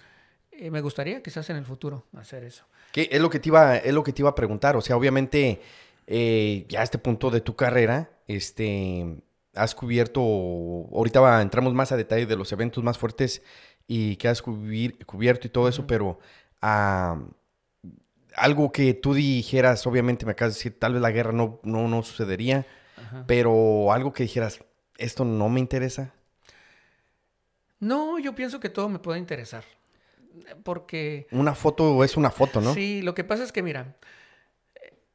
[0.51, 2.65] eh, me gustaría quizás en el futuro hacer eso.
[2.93, 4.77] Que es lo que te iba, es lo que te iba a preguntar.
[4.77, 5.61] O sea, obviamente,
[6.07, 9.23] eh, ya a este punto de tu carrera, este,
[9.55, 13.43] has cubierto, ahorita va- entramos más a detalle de los eventos más fuertes
[13.87, 16.19] y que has cubir- cubierto y todo eso, pero
[18.37, 21.89] algo que tú dijeras, obviamente me acabas de decir, tal vez la guerra no, no,
[21.89, 22.67] no sucedería,
[23.27, 24.61] pero algo que dijeras,
[24.99, 26.13] esto no me interesa.
[27.81, 29.65] No, yo pienso que todo me puede interesar,
[30.63, 32.73] porque Una foto es una foto, ¿no?
[32.75, 33.97] sí, lo que pasa es que mira,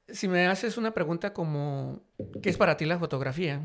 [0.08, 2.02] si me haces una pregunta como
[2.42, 3.62] ¿qué es para ti la fotografía?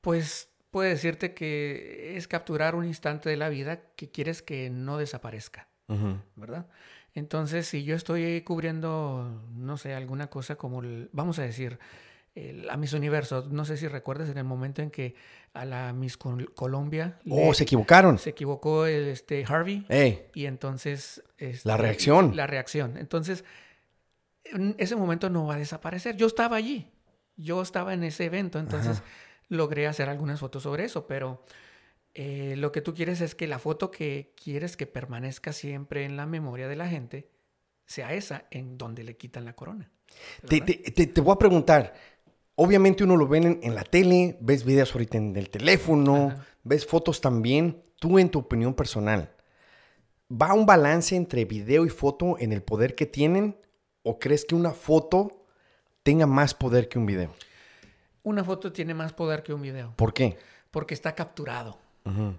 [0.00, 4.98] Pues puede decirte que es capturar un instante de la vida que quieres que no
[4.98, 5.68] desaparezca.
[6.36, 6.66] ¿verdad?
[7.14, 11.78] Entonces, si yo estoy cubriendo, no sé, alguna cosa como, el- vamos a decir,
[12.34, 15.14] el- a Miss Universo, no sé si recuerdas en el momento en que
[15.52, 18.18] a la Miss Col- Colombia Oh, le- se equivocaron.
[18.18, 21.22] se equivocó el, este, Harvey Ey, y entonces...
[21.38, 22.34] este, La reacción.
[22.36, 22.96] La reacción.
[22.96, 23.44] Entonces,
[24.44, 26.16] en ese momento no va a desaparecer.
[26.16, 26.90] Yo estaba allí,
[27.36, 29.04] yo estaba en ese evento, entonces Ajá.
[29.48, 31.44] logré hacer algunas fotos sobre eso, pero
[32.14, 36.16] eh, lo que tú quieres es que la foto que quieres que permanezca siempre en
[36.16, 37.30] la memoria de la gente
[37.86, 39.90] sea esa en donde le quitan la corona.
[40.46, 41.94] Te- te- te voy a preguntar.
[42.64, 46.46] Obviamente uno lo ve en, en la tele, ves videos ahorita en el teléfono, Ajá.
[46.62, 47.82] ves fotos también.
[47.98, 49.30] Tú, en tu opinión personal,
[50.30, 53.56] ¿va un balance entre video y foto en el poder que tienen?
[54.04, 55.44] ¿O crees que una foto
[56.04, 57.34] tenga más poder que un video?
[58.22, 60.38] Una foto tiene más poder que un video ¿Por qué?
[60.70, 61.78] porque está capturado,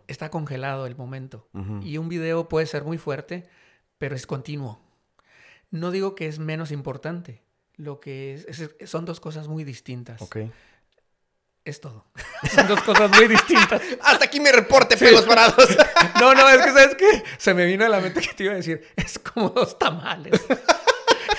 [0.08, 1.48] está congelado el momento.
[1.82, 3.44] Y un video puede ser muy fuerte,
[3.98, 4.80] pero es continuo.
[5.70, 7.43] No digo que es menos importante.
[7.76, 8.46] Lo que es,
[8.80, 10.22] es- son dos cosas muy distintas.
[10.22, 10.38] Ok.
[11.66, 12.06] Es todo.
[12.54, 13.82] son dos cosas muy distintas.
[14.02, 15.70] Hasta aquí mi reporte, pelos parados.
[16.20, 17.24] No, no, es que sabes qué?
[17.38, 18.88] Se me vino a la mente que te iba a decir.
[18.96, 20.42] Es como dos tamales.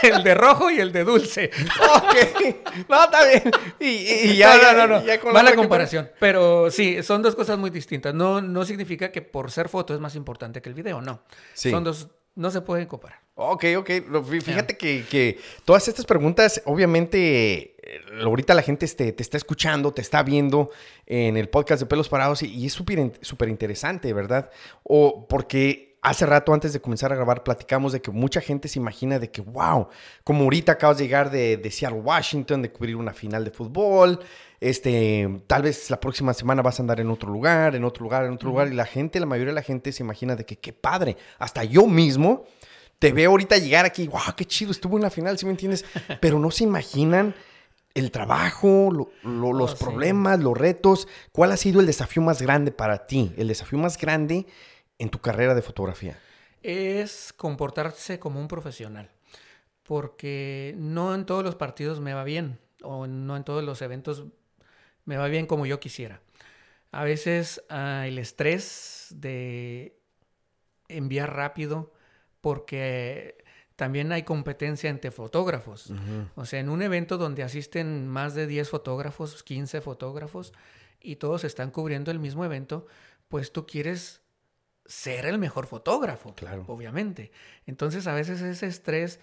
[0.02, 1.50] El de rojo y el de dulce.
[1.94, 2.86] ok.
[2.88, 3.50] No, está bien.
[3.80, 5.06] Y, y- y ya, no, no, no, no.
[5.06, 6.10] ya con Mala que- comparación.
[6.20, 8.12] Pero sí, son dos cosas muy distintas.
[8.14, 11.22] No, no significa que por ser foto es más importante que el video, no.
[11.54, 11.70] Sí.
[11.70, 13.20] Son dos, no se pueden comparar.
[13.36, 13.90] Ok, ok.
[14.42, 19.92] Fíjate que, que todas estas preguntas, obviamente, eh, ahorita la gente este, te está escuchando,
[19.92, 20.70] te está viendo
[21.06, 24.50] en el podcast de Pelos Parados y, y es súper interesante, ¿verdad?
[24.84, 28.78] O porque hace rato, antes de comenzar a grabar, platicamos de que mucha gente se
[28.78, 29.88] imagina de que, wow,
[30.22, 34.20] como ahorita acabas de llegar de, de Seattle, Washington, de cubrir una final de fútbol,
[34.60, 38.26] este, tal vez la próxima semana vas a andar en otro lugar, en otro lugar,
[38.26, 40.56] en otro lugar, y la gente, la mayoría de la gente se imagina de que,
[40.56, 42.44] qué padre, hasta yo mismo
[42.98, 45.84] te veo ahorita llegar aquí, wow, qué chido, estuvo en la final, ¿sí me entiendes?
[46.20, 47.34] Pero no se imaginan
[47.94, 49.78] el trabajo, lo- lo- los sí.
[49.84, 51.08] problemas, los retos.
[51.32, 53.32] ¿Cuál ha sido el desafío más grande para ti?
[53.36, 54.46] El desafío más grande
[54.98, 56.18] en tu carrera de fotografía.
[56.62, 59.10] es comportarse como un profesional.
[59.84, 64.24] Porque no en todos los partidos me va bien, o no en todos los eventos
[65.06, 66.22] me va bien como yo quisiera.
[66.92, 69.98] A veces ah, el estrés de
[70.88, 71.93] enviar rápido,
[72.44, 73.42] porque
[73.74, 75.90] también hay competencia entre fotógrafos.
[76.36, 80.52] O sea, en un evento donde asisten más de 10 fotógrafos, 15 fotógrafos,
[81.00, 82.86] y todos están cubriendo el mismo evento,
[83.28, 84.20] pues tú quieres
[84.84, 86.64] ser el mejor fotógrafo, Claro.
[86.68, 87.32] obviamente.
[87.64, 89.20] Entonces a veces ese estrés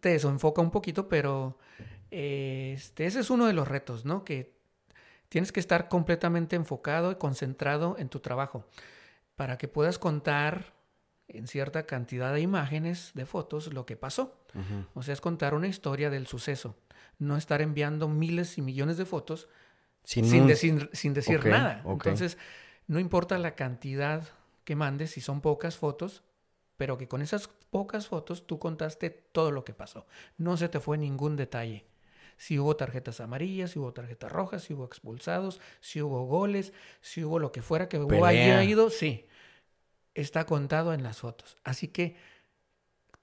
[0.00, 1.58] te desenfoca un poquito, pero
[2.10, 4.24] eh, este, ese es uno de los retos, ¿no?
[4.24, 4.58] Que
[5.28, 8.64] Tienes que estar completamente enfocado y concentrado en tu trabajo
[9.36, 10.72] para que puedas contar
[11.34, 14.36] en cierta cantidad de imágenes, de fotos, lo que pasó.
[14.94, 16.76] O sea, es contar una historia del suceso.
[17.18, 19.48] No estar enviando miles y millones de fotos
[20.04, 21.82] sin, decir, sin decir nada.
[21.86, 22.38] Entonces,
[22.86, 24.26] no importa la cantidad
[24.64, 26.22] que mandes, si son pocas fotos,
[26.76, 30.06] pero que con esas pocas fotos tú contaste todo lo que pasó.
[30.38, 31.84] No se te fue ningún detalle.
[32.36, 37.22] Si hubo tarjetas amarillas, si hubo tarjetas rojas, si hubo expulsados, si hubo goles, si
[37.22, 39.26] hubo lo que fuera que haya ido, sí.
[40.20, 41.56] Está contado en las fotos.
[41.64, 42.16] Así que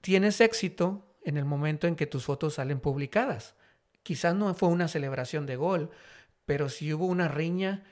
[0.00, 3.54] tienes éxito en el momento en que tus fotos salen publicadas.
[4.02, 5.90] Quizás no fue una celebración de gol,
[6.44, 7.84] pero si hubo una riña,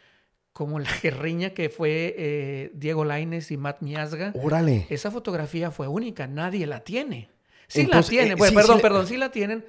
[0.52, 4.32] como la riña que fue eh, Diego Laines y Matt Miazga.
[4.42, 4.86] Órale.
[4.88, 7.30] Esa fotografía fue única, nadie la tiene.
[7.68, 9.66] Sí la tiene, eh, perdón, perdón, sí la tienen,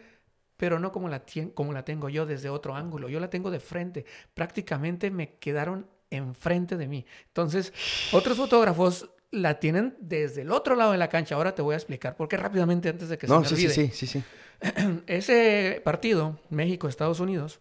[0.55, 1.23] pero no como la,
[1.53, 3.09] como la tengo yo desde otro ángulo.
[3.09, 4.05] Yo la tengo de frente.
[4.33, 7.05] Prácticamente me quedaron enfrente de mí.
[7.27, 7.73] Entonces,
[8.13, 11.35] otros fotógrafos la tienen desde el otro lado de la cancha.
[11.35, 13.69] Ahora te voy a explicar por qué rápidamente antes de que se me olvide.
[13.69, 14.23] Sí, sí, sí, sí.
[15.07, 17.59] Ese partido, México-Estados Unidos,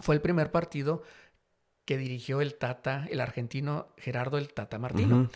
[0.00, 1.02] fue el primer partido
[1.84, 5.30] que dirigió el Tata, el argentino Gerardo el Tata Martino.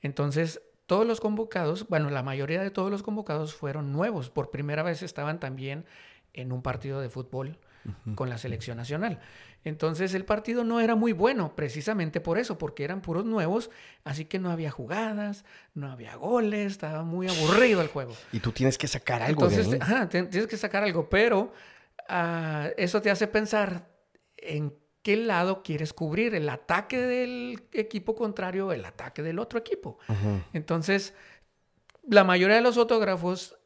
[0.00, 4.30] Entonces, todos los convocados, bueno, la mayoría de todos los convocados fueron nuevos.
[4.30, 5.86] Por primera vez estaban también
[6.32, 7.58] en un partido de fútbol
[8.14, 9.20] con la selección nacional.
[9.64, 13.70] Entonces el partido no era muy bueno, precisamente por eso, porque eran puros nuevos,
[14.04, 15.44] así que no había jugadas,
[15.74, 18.12] no había goles, estaba muy aburrido el juego.
[18.32, 19.44] Y tú tienes que sacar algo.
[19.44, 21.52] Entonces, de Ajá, tienes que sacar algo, pero
[22.08, 23.88] ah, eso te hace pensar
[24.36, 29.58] en qué lado quieres cubrir, el ataque del equipo contrario o el ataque del otro
[29.58, 29.98] equipo.
[30.52, 31.14] Entonces,
[32.08, 33.56] la mayoría de los fotógrafos,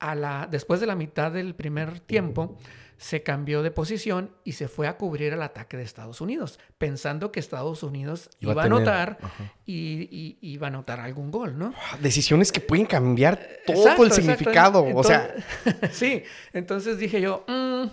[0.00, 2.56] a la, después de la mitad del primer tiempo,
[2.98, 7.30] se cambió de posición y se fue a cubrir el ataque de Estados Unidos, pensando
[7.30, 9.18] que Estados Unidos iba, a, anotar
[9.64, 11.72] y, iba a anotar algún gol, ¿no?
[11.76, 15.32] Ah, decisiones que pueden cambiar todo el significado, o sea...
[15.92, 17.84] sí, entonces dije yo, mm,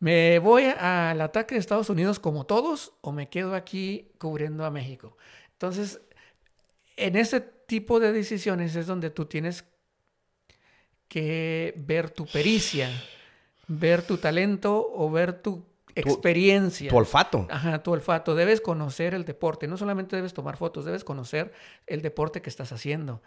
[0.00, 4.70] ¿me voy al ataque de Estados Unidos como todos o me quedo aquí cubriendo a
[4.70, 5.18] México?
[5.52, 6.00] Entonces,
[6.96, 9.66] en ese tipo de decisiones es donde tú tienes
[11.08, 12.90] que ver tu pericia
[13.68, 16.90] ver tu talento o ver tu experiencia.
[16.90, 17.46] Tu, olfato.
[17.50, 18.34] Ajá, tu olfato.
[18.34, 19.68] Debes conocer el deporte.
[19.68, 21.52] No solamente debes tomar fotos, debes conocer
[21.86, 23.22] el deporte que estás haciendo.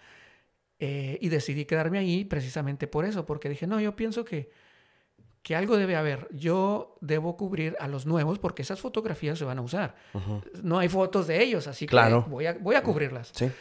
[0.79, 4.49] Eh, y decidí quedarme ahí precisamente por eso, porque dije, no, yo pienso que,
[5.43, 6.27] que algo debe haber.
[6.31, 9.95] Yo debo cubrir a los nuevos porque esas fotografías se van a usar.
[10.63, 11.95] No hay fotos de ellos, así que
[12.27, 13.31] voy a, voy a cubrirlas.
[13.33, 13.51] Sí.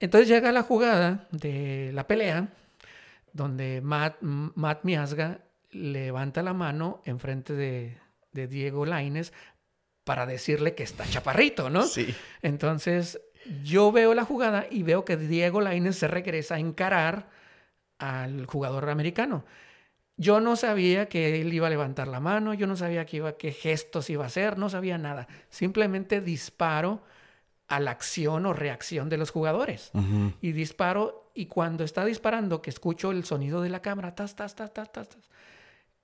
[0.00, 2.48] Entonces llega la jugada de la pelea,
[3.32, 5.40] donde Matt, Matt Miasga
[5.72, 7.98] levanta la mano enfrente de,
[8.32, 9.32] de Diego Laines
[10.04, 11.84] para decirle que está chaparrito, ¿no?
[11.84, 12.14] Sí.
[12.42, 13.20] Entonces,
[13.62, 17.28] yo veo la jugada y veo que Diego Laines se regresa a encarar
[17.98, 19.44] al jugador americano.
[20.16, 23.36] Yo no sabía que él iba a levantar la mano, yo no sabía qué, iba,
[23.36, 25.28] qué gestos iba a hacer, no sabía nada.
[25.48, 27.02] Simplemente disparo
[27.68, 29.92] a la acción o reacción de los jugadores.
[30.42, 34.54] Y disparo, y cuando está disparando, que escucho el sonido de la cámara, tas, tas,
[34.54, 35.29] tas, tas, tas, tas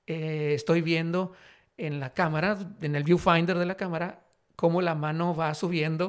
[0.06, 1.32] eh, estoy viendo
[1.76, 4.20] en la cámara, en el viewfinder de la cámara,
[4.56, 6.08] cómo la mano va subiendo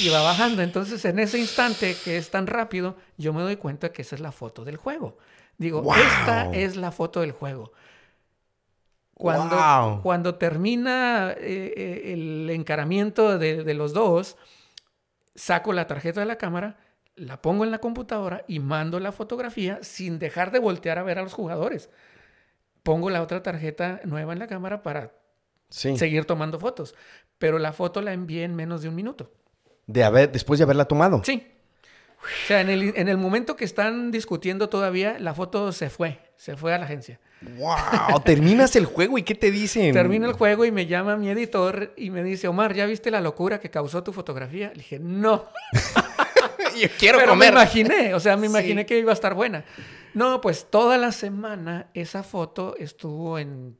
[0.00, 0.62] y va bajando.
[0.62, 4.20] Entonces, en ese instante que es tan rápido, yo me doy cuenta que esa es
[4.20, 5.18] la foto del juego.
[5.58, 7.72] Digo, esta es la foto del juego.
[9.14, 14.36] Cuando, cuando termina eh, eh, el encaramiento de, de los dos,
[15.34, 16.78] saco la tarjeta de la cámara,
[17.14, 21.18] la pongo en la computadora y mando la fotografía sin dejar de voltear a ver
[21.18, 21.90] a los jugadores
[22.82, 25.12] pongo la otra tarjeta nueva en la cámara para
[25.68, 26.94] seguir tomando fotos.
[27.38, 29.32] Pero la foto la envié en menos de un minuto.
[29.86, 31.22] De haber, después de haberla tomado.
[31.24, 31.46] Sí.
[32.22, 36.20] O sea, en el, en el momento que están discutiendo todavía, la foto se fue,
[36.36, 37.18] se fue a la agencia.
[37.58, 38.20] ¡Wow!
[38.24, 39.92] Terminas el juego y ¿qué te dicen?
[39.92, 43.20] Termino el juego y me llama mi editor y me dice, Omar, ¿ya viste la
[43.20, 44.68] locura que causó tu fotografía?
[44.68, 45.46] Le dije, no.
[46.80, 47.52] Yo quiero Pero comer.
[47.52, 49.64] me imaginé, o sea, me imaginé que iba a estar buena.
[50.14, 53.78] No, pues toda la semana esa foto estuvo en,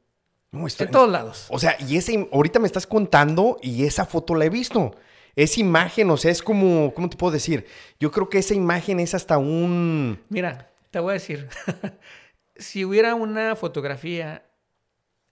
[0.51, 1.47] en todos lados.
[1.49, 4.95] O sea, y ese, ahorita me estás contando y esa foto la he visto.
[5.35, 7.65] Esa imagen, o sea, es como, ¿cómo te puedo decir?
[7.99, 10.19] Yo creo que esa imagen es hasta un...
[10.29, 11.49] Mira, te voy a decir,
[12.55, 14.45] si hubiera una fotografía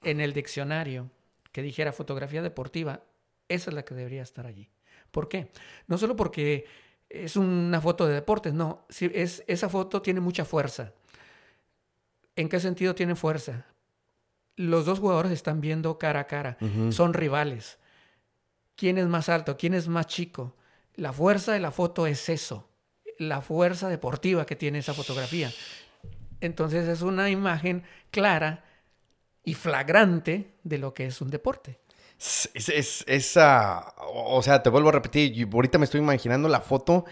[0.03, 1.11] en el diccionario
[1.51, 3.03] que dijera fotografía deportiva,
[3.47, 4.69] esa es la que debería estar allí.
[5.11, 5.51] ¿Por qué?
[5.87, 6.65] No solo porque
[7.13, 10.93] es una foto de deportes, no, es, esa foto tiene mucha fuerza.
[12.35, 13.65] ¿En qué sentido tiene fuerza?
[14.55, 16.57] los dos jugadores están viendo cara a cara,
[16.91, 17.79] son rivales.
[18.75, 19.57] ¿Quién es más alto?
[19.57, 20.55] ¿Quién es más chico?
[20.95, 22.69] La fuerza de la foto es eso,
[23.17, 25.51] la fuerza deportiva que tiene esa fotografía.
[26.41, 28.65] Entonces es una imagen clara
[29.43, 31.79] y flagrante de lo que es un deporte.
[32.21, 37.05] Es, esa, o sea, te vuelvo a repetir, ahorita me estoy imaginando la foto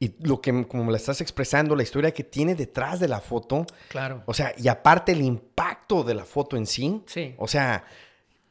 [0.00, 3.66] y lo que como la estás expresando, la historia que tiene detrás de la foto.
[3.88, 4.22] Claro.
[4.24, 7.02] O sea, y aparte el impacto de la foto en sí.
[7.06, 7.34] Sí.
[7.36, 7.84] O sea,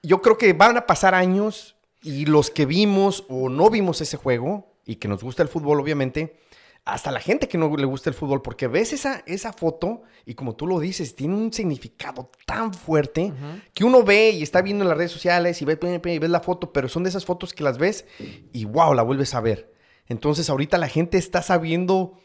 [0.03, 4.18] yo creo que van a pasar años y los que vimos o no vimos ese
[4.18, 6.38] juego y que nos gusta el fútbol, obviamente,
[6.86, 10.36] hasta la gente que no le gusta el fútbol, porque ves esa, esa foto y
[10.36, 13.34] como tú lo dices, tiene un significado tan fuerte
[13.74, 16.42] que uno ve y está viendo en las redes sociales y ves, y ves la
[16.42, 18.06] foto, pero son de esas fotos que las ves
[18.52, 19.74] y wow, la vuelves a ver.
[20.08, 22.20] Entonces ahorita la gente está sabiendo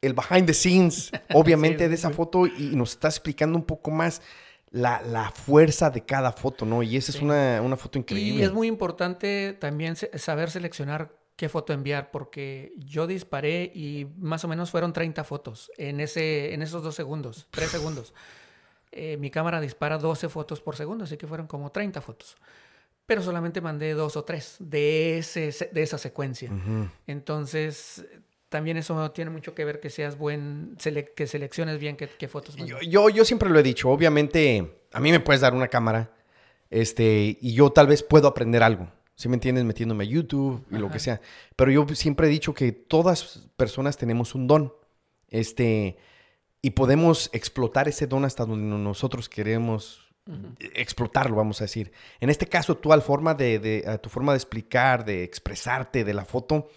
[0.00, 4.22] el behind the scenes, obviamente, de esa foto y nos está explicando un poco más
[4.70, 6.82] la, fuerza de cada foto, ¿no?
[6.84, 8.42] Y esa es una, una, foto increíble.
[8.42, 14.44] Y es muy importante también saber seleccionar qué foto enviar, porque yo disparé y más
[14.44, 18.14] o menos fueron 30 fotos en, ese, en esos dos segundos, tres segundos.
[18.96, 22.36] Eh, mi cámara dispara 12 fotos por segundo, así que fueron como 30 fotos.
[23.06, 26.48] Pero solamente mandé dos o tres de, ese, de esa secuencia.
[27.08, 28.06] Entonces,
[28.48, 30.76] también eso tiene mucho que ver que seas buen,
[31.16, 32.54] que selecciones bien qué, fotos.
[32.54, 36.12] Yo, yo, yo, siempre lo he dicho, obviamente, a mí me puedes dar una cámara
[36.70, 38.88] este, y yo tal vez puedo aprender algo.
[39.16, 41.20] Si me entiendes, metiéndome a YouTube y lo que sea.
[41.54, 44.72] Pero yo siempre he dicho que todas personas tenemos un don.
[45.28, 45.96] Este,
[46.62, 50.04] y podemos explotar ese don hasta donde nosotros queremos
[50.74, 51.92] explotarlo, vamos a decir.
[52.20, 56.14] En este caso, tú al forma de, a tu forma de explicar, de expresarte de
[56.14, 56.68] la foto,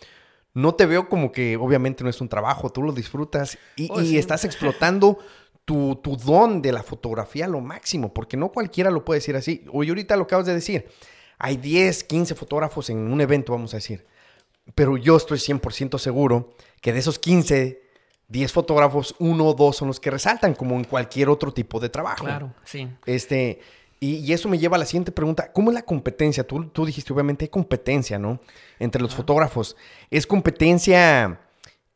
[0.53, 3.99] no te veo como que obviamente no es un trabajo, tú lo disfrutas y, oh,
[3.99, 5.19] estás explotando
[5.65, 9.35] tu, tu, don de la fotografía a lo máximo, porque no cualquiera lo puede decir
[9.35, 9.63] así.
[9.71, 10.85] Hoy ahorita lo acabas de decir
[11.39, 14.05] hay 10, 15 fotógrafos en un evento, vamos a decir.
[14.75, 17.81] Pero yo estoy 100% seguro que de esos 15,
[18.27, 21.89] 10 fotógrafos, uno o dos son los que resaltan, como en cualquier otro tipo de
[21.89, 22.25] trabajo.
[22.25, 22.87] Claro, sí.
[23.05, 23.61] Este,
[23.99, 25.51] y, eso me lleva a la siguiente pregunta.
[25.51, 26.45] ¿Cómo es la competencia?
[26.45, 28.39] Tú, tú dijiste, obviamente, hay competencia, ¿no?
[28.79, 29.75] Entre los fotógrafos.
[30.11, 31.39] ¿Es competencia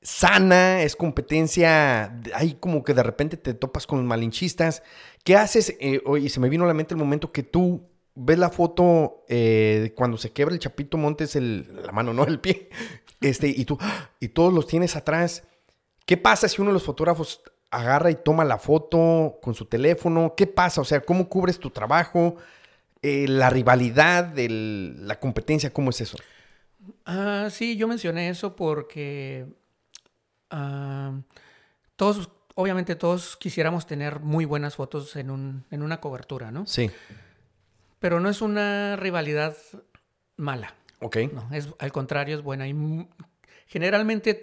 [0.02, 0.82] sana?
[0.82, 2.20] ¿Es competencia?
[2.34, 4.82] Hay como que de repente te topas con los malinchistas.
[5.24, 5.76] ¿Qué haces?
[5.80, 7.88] Eh, oye, se me vino a la mente el momento que tú
[8.24, 12.40] ves la foto eh, cuando se quebra el Chapito Montes, el, la mano, no el
[12.40, 12.70] pie,
[13.20, 13.78] este, y tú,
[14.20, 15.44] y todos los tienes atrás.
[16.06, 20.34] ¿Qué pasa si uno de los fotógrafos agarra y toma la foto con su teléfono?
[20.36, 20.82] ¿Qué pasa?
[20.82, 22.36] O sea, ¿cómo cubres tu trabajo?
[23.02, 26.18] Eh, la rivalidad, la competencia, ¿cómo es eso?
[27.06, 29.46] Ah, sí, yo mencioné eso porque
[30.50, 31.14] ah,
[31.96, 36.66] todos, obviamente todos quisiéramos tener muy buenas fotos en, un, en una cobertura, ¿no?
[36.68, 36.92] Sí.
[38.02, 39.56] Pero no es una rivalidad
[40.36, 40.74] mala.
[41.00, 41.18] Ok.
[41.32, 42.68] No, es, al contrario, es buena.
[42.68, 42.76] Y
[43.68, 44.42] generalmente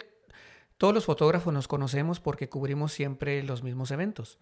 [0.77, 4.39] todos los fotógrafos nos conocemos porque cubrimos siempre los mismos eventos.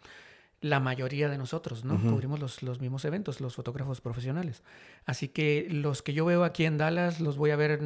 [0.61, 1.99] La mayoría de nosotros, ¿no?
[1.99, 4.61] Cubrimos los, los, mismos eventos, los fotógrafos profesionales.
[5.05, 7.79] Así que los que yo veo aquí en Dallas los voy a ver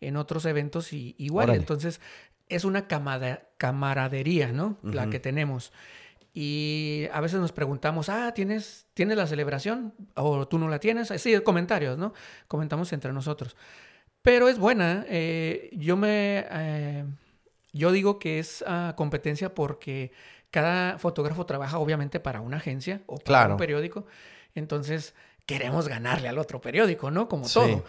[0.00, 1.50] en, otros eventos y igual.
[1.50, 2.00] Entonces,
[2.48, 4.76] es una camaradería, ¿no?
[4.82, 5.72] La que tenemos.
[6.36, 9.94] Y a veces nos preguntamos, ah, ¿tienes, ¿tienes la celebración?
[10.16, 11.12] ¿O tú no la tienes?
[11.18, 12.12] Sí, comentarios, ¿no?
[12.48, 13.56] Comentamos entre nosotros.
[14.20, 15.06] Pero es buena.
[15.08, 16.44] Eh, yo me...
[16.50, 17.04] Eh,
[17.72, 20.12] yo digo que es ah, competencia porque
[20.50, 24.06] cada fotógrafo trabaja obviamente para una agencia o para un periódico.
[24.54, 25.14] Entonces
[25.46, 27.28] queremos ganarle al otro periódico, ¿no?
[27.28, 27.84] Como todo.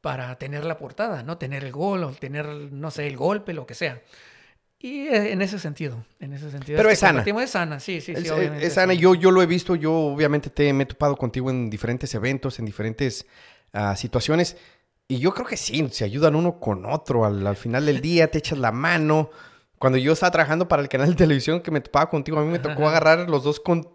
[0.00, 1.38] Para tener la portada, ¿no?
[1.38, 4.00] Tener el gol o tener, no sé, el golpe, lo que sea.
[4.84, 6.76] Y eh, en ese sentido, en ese sentido.
[6.76, 7.24] Pero es, sana.
[7.24, 8.28] Es sana, sí, sí, sí.
[8.60, 11.70] Es, sana, yo, yo lo he visto, yo obviamente te, me he topado contigo en
[11.70, 13.24] diferentes eventos, en diferentes
[13.72, 14.58] ah, situaciones.
[15.08, 17.24] Y yo creo que sí, se ayudan uno con otro.
[17.24, 19.30] Al, final del día te echas la mano.
[19.78, 22.52] Cuando yo estaba trabajando para el canal de televisión que me topaba contigo, a mí
[22.52, 23.88] me tocó agarrar los dos con,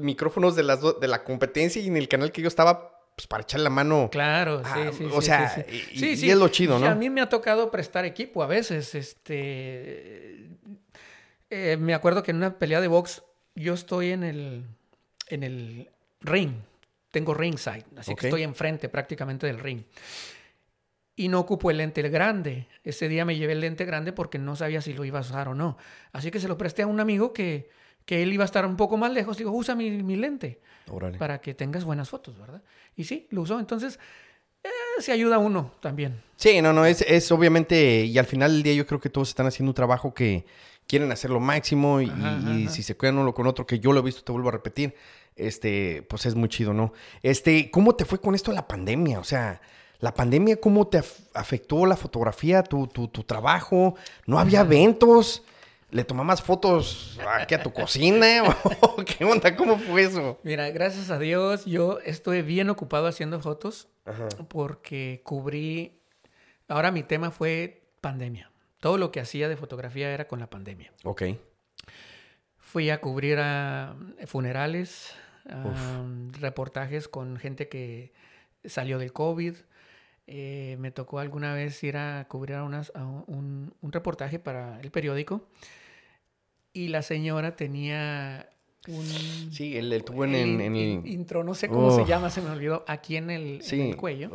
[0.00, 3.42] micrófonos de, las de la competencia y en el canal que yo estaba pues para
[3.42, 4.10] echar la mano.
[4.12, 5.08] Claro, sí, sí.
[5.10, 6.86] O sea, y, es lo chido, ¿no?
[6.86, 8.94] a mí me ha tocado prestar equipo a veces.
[8.94, 10.50] Este.
[11.48, 13.22] Eh, me acuerdo que en una pelea de box
[13.54, 14.64] yo estoy en el,
[15.28, 15.90] en el
[16.20, 16.52] ring.
[17.10, 19.84] Tengo ringside, así que estoy enfrente prácticamente del ring.
[21.14, 22.68] Y no ocupo el lente grande.
[22.84, 25.48] Ese día me llevé el lente grande porque no sabía si lo iba a usar
[25.48, 25.78] o no.
[26.12, 27.70] Así que se lo presté a un amigo que,
[28.06, 30.60] que él iba a estar un poco más lejos, digo, usa mi, lente
[31.18, 32.62] para que tengas buenas fotos, ¿verdad?
[32.96, 33.58] Y sí, lo usó.
[33.58, 33.98] Entonces,
[34.64, 34.68] eh,
[35.00, 36.22] se ayuda a uno también.
[36.36, 39.28] Sí, no, no, es, es obviamente, y al final del día yo creo que todos
[39.28, 40.46] están haciendo un trabajo que,
[40.86, 42.12] quieren hacer lo máximo y,
[42.48, 44.52] y si se cuidan uno con otro, que yo lo he visto, te vuelvo a
[44.52, 44.94] repetir,
[45.34, 46.92] este, pues es muy chido, ¿no?
[47.22, 49.18] Este, ¿cómo te fue con esto de la pandemia?
[49.18, 49.60] O sea,
[49.98, 51.02] la pandemia, ¿cómo te
[51.34, 53.96] afectó la fotografía, tu, tu, tu trabajo?
[54.26, 55.42] ¿No había eventos?
[55.90, 58.42] ¿Le tomabas fotos aquí a tu cocina?
[59.06, 59.54] ¿Qué onda?
[59.54, 60.40] ¿Cómo fue eso?
[60.42, 63.88] Mira, gracias a Dios, yo estoy bien ocupado haciendo fotos
[64.48, 66.00] porque cubrí.
[66.68, 68.50] Ahora mi tema fue pandemia.
[68.80, 70.92] Todo lo que hacía de fotografía era con la pandemia.
[71.04, 71.22] Ok.
[72.58, 75.14] Fui a cubrir a funerales,
[76.40, 78.12] reportajes con gente que
[78.64, 79.54] salió del COVID.
[80.28, 82.92] Eh, me tocó alguna vez ir a cubrir unas,
[83.26, 85.46] un, reportaje para el periódico
[86.72, 88.48] y la señora tenía
[88.88, 89.04] un...
[89.52, 91.06] Sí, el, tuvo en, el...
[91.06, 92.06] Intro, no sé cómo se oh.
[92.06, 94.30] llama, se me olvidó, aquí en el, cuello.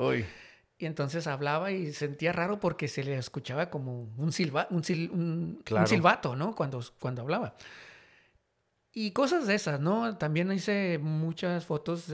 [0.77, 4.77] Y entonces hablaba y sentía raro porque se le escuchaba como un, silba, un,
[5.11, 6.55] un, silbato, ¿no?
[6.55, 7.55] Cuando, cuando hablaba.
[8.93, 10.17] Y cosas de esas, ¿no?
[10.17, 12.07] También hice muchas fotos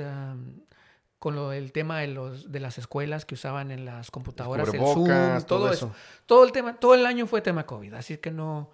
[1.19, 4.79] con lo, el tema de, los, de las escuelas que usaban en las computadoras, el
[4.79, 5.93] Zoom, todo, eso.
[6.25, 8.71] Todo el tema, todo el año fue tema COVID, así que no,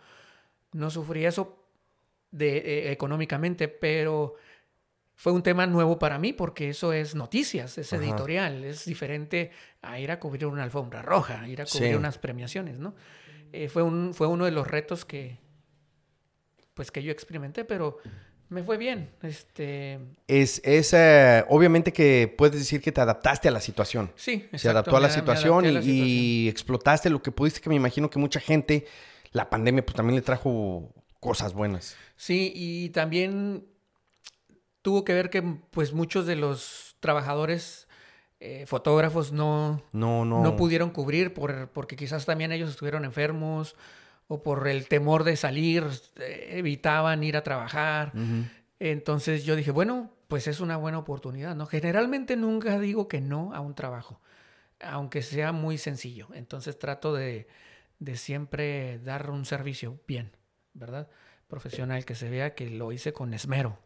[0.73, 1.57] no sufrí eso
[2.31, 4.35] de, eh, económicamente, pero
[5.15, 9.99] fue un tema nuevo para mí porque eso es noticias, es editorial, es diferente a
[9.99, 12.95] ir a cubrir una alfombra roja, ir a cubrir unas premiaciones, ¿no?
[13.53, 15.37] Eh, fue, un, fue uno de los retos que,
[16.73, 17.99] pues que yo experimenté, pero
[18.53, 19.09] me fue bien.
[19.21, 19.99] Este...
[20.27, 24.11] Es, es eh, obviamente que puedes decir que te adaptaste a la situación.
[24.15, 24.57] Sí, exacto.
[24.59, 28.39] Se adaptó a la, situación, y, explotaste lo que pudiste, que me imagino que mucha
[28.39, 28.85] gente,
[29.31, 31.97] la pandemia pues también le trajo cosas buenas.
[32.15, 33.65] Sí, y también
[34.81, 37.87] tuvo que ver que pues muchos de los trabajadores
[38.39, 40.43] eh, fotógrafos no, no, no.
[40.43, 43.75] no pudieron cubrir por, porque quizás también ellos estuvieron enfermos
[44.27, 45.85] o por el temor de salir,
[46.19, 48.13] eh, evitaban ir a trabajar.
[48.79, 51.65] Entonces yo dije, bueno, pues es una buena oportunidad, ¿no?
[51.65, 54.19] Generalmente nunca digo que no a un trabajo,
[54.79, 56.27] aunque sea muy sencillo.
[56.33, 57.47] Entonces trato de,
[57.99, 60.31] de siempre dar un servicio bien,
[60.73, 61.07] ¿verdad?
[61.47, 63.77] Profesional, que se vea que lo hice con esmero.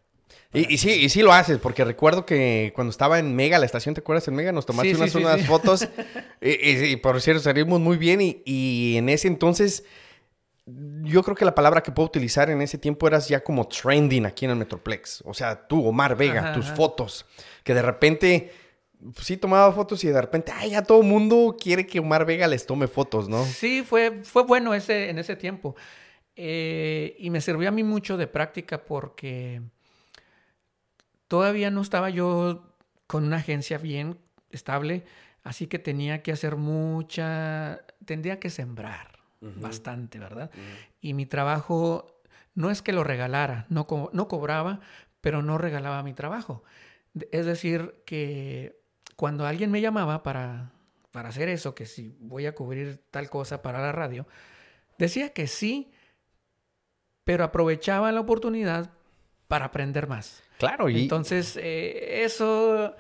[0.54, 3.96] Y, sí, y sí lo haces, porque recuerdo que cuando estaba en Mega, la estación,
[3.96, 4.52] ¿te acuerdas en Mega?
[4.52, 5.88] Nos tomaste unas, fotos
[6.42, 9.84] y, por cierto salimos muy bien y, y en ese entonces
[11.04, 14.26] yo creo que la palabra que puedo utilizar en ese tiempo eras ya como trending
[14.26, 15.24] aquí en el Metroplex.
[15.26, 17.26] O sea, tú, Omar Vega, tus fotos,
[17.64, 18.52] que de repente,
[19.14, 22.26] pues, sí tomaba fotos y de repente, ay, ya todo el mundo quiere que Omar
[22.26, 23.46] Vega les tome fotos, ¿no?
[23.46, 25.76] Sí, fue, fue bueno ese, en ese tiempo.
[26.36, 29.62] Eh, y me sirvió a mí mucho de práctica porque
[31.30, 32.76] todavía no estaba yo
[33.08, 34.20] con una agencia bien
[34.52, 35.06] estable,
[35.44, 40.52] así que tenía que hacer mucha, tendría que sembrar bastante, ¿verdad?
[41.02, 42.22] Y mi trabajo
[42.56, 44.80] no es que lo regalara, no, no cobraba,
[45.22, 46.64] pero no regalaba mi trabajo.
[47.32, 48.80] Es decir, que
[49.16, 50.72] cuando alguien me llamaba para,
[51.12, 54.28] para hacer eso, que si voy a cubrir tal cosa para la radio,
[54.98, 55.92] decía que sí,
[57.24, 58.92] pero aprovechaba la oportunidad
[59.48, 60.44] para aprender más.
[60.58, 61.04] Claro, y...
[61.04, 62.96] Entonces, eh, eso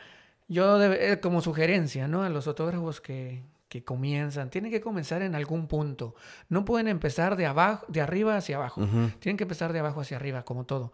[0.48, 2.24] yo eh, como sugerencia, ¿no?
[2.24, 3.44] A los fotógrafos que,
[3.78, 6.16] que comienzan, tienen que comenzar en algún punto.
[6.50, 8.82] No pueden empezar de abajo, de arriba hacia abajo.
[9.20, 10.92] Tienen que empezar de abajo hacia arriba, como todo.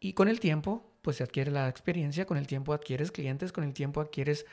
[0.00, 3.62] Y con el tiempo, pues se adquiere la experiencia, con el tiempo adquieres clientes, con
[3.62, 4.46] el tiempo adquieres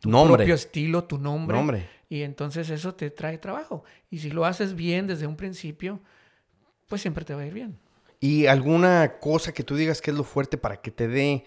[0.00, 1.88] tu propio estilo, tu nombre, nombre.
[2.08, 3.84] Y entonces eso te trae trabajo.
[4.10, 6.00] Y si lo haces bien desde un principio,
[6.88, 7.78] pues siempre te va a ir bien.
[8.18, 11.44] ¿Y alguna cosa que tú digas que es lo fuerte para que te dé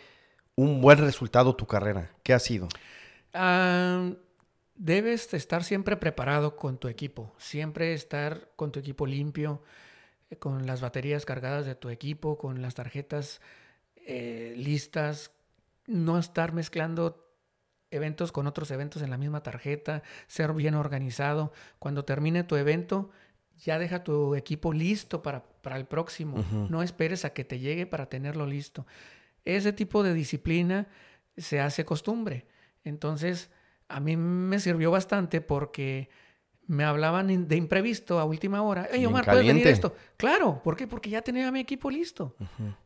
[0.55, 2.11] un buen resultado tu carrera?
[2.24, 2.70] ¿Qué ha sido?
[3.34, 4.14] Ah
[4.76, 9.61] debes estar siempre preparado con tu equipo, siempre estar con tu equipo limpio,
[10.30, 13.41] eh, con las baterías cargadas de tu equipo, con las tarjetas
[13.95, 15.32] eh, listas,
[15.88, 17.19] no estar mezclando
[17.91, 21.53] eventos con otros eventos en la misma tarjeta, ser bien organizado.
[21.78, 23.11] Cuando termine tu evento,
[23.57, 26.43] ya deja tu equipo listo para, para el próximo.
[26.69, 28.88] No esperes a que te llegue para tenerlo listo.
[29.45, 30.88] Ese tipo de disciplina
[31.38, 32.47] se hace costumbre.
[32.84, 33.51] Entonces,
[33.88, 36.10] a mí me sirvió bastante porque
[36.66, 38.88] me hablaban de imprevisto a última hora.
[38.92, 39.96] Hey, Omar, ¿puedes venir esto?
[40.18, 40.88] Claro, ¿por qué?
[40.88, 42.36] Porque ya tenía mi equipo listo.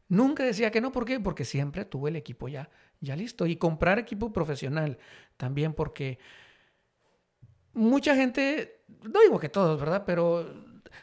[0.10, 1.20] Nunca decía que no, ¿por qué?
[1.20, 2.70] Porque siempre tuve el equipo ya,
[3.00, 3.46] ya listo.
[3.46, 4.98] Y comprar equipo profesional
[5.38, 6.18] también porque
[7.74, 10.04] mucha gente, no digo que todos, ¿verdad?
[10.06, 10.52] Pero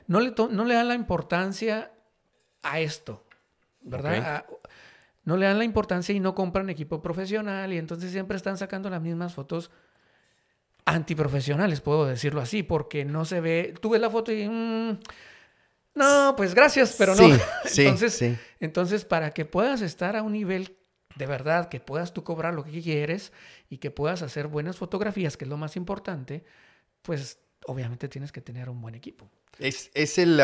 [0.07, 1.93] no le, no le dan la importancia
[2.63, 3.25] a esto,
[3.83, 4.45] ¿verdad?
[5.25, 8.91] no le dan la importancia y no compran equipo profesional y entonces siempre están sacando
[8.91, 9.71] las mismas fotos
[10.87, 14.99] antiprofesionales, puedo decirlo así, porque no se ve, tú ves la foto y mm,
[15.95, 17.39] No, pues gracias, pero Sí, no.
[17.65, 18.37] sí, entonces, sí.
[18.61, 20.77] entonces, para que puedas estar a un nivel
[21.17, 23.33] de verdad, que puedas tú cobrar lo que quieres
[23.71, 26.45] y que puedas hacer buenas fotografías, que es lo más importante,
[27.03, 29.31] pues obviamente tienes que tener un buen equipo.
[29.61, 30.41] Es, es el...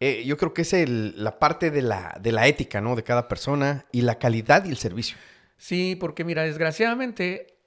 [0.00, 2.96] eh, yo creo que es el- la parte de la, de la ética, ¿no?
[2.96, 5.18] De cada persona y la calidad y el servicio.
[5.56, 7.57] Sí, porque mira, desgraciadamente,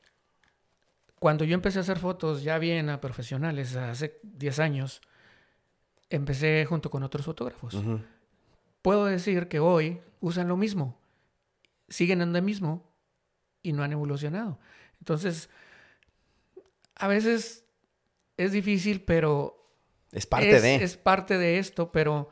[1.21, 5.01] cuando yo empecé a hacer fotos ya bien a profesionales hace 10 años,
[6.09, 7.75] empecé junto con otros fotógrafos.
[7.75, 8.01] Ujú.
[8.81, 10.97] Puedo decir que hoy usan lo mismo,
[11.89, 12.91] siguen en lo mismo
[13.61, 14.57] y no han evolucionado.
[14.97, 15.47] Entonces,
[16.95, 17.65] a veces
[18.37, 19.69] es difícil, pero
[20.11, 20.75] Es parte es, de...
[20.77, 22.29] es parte de esto, pero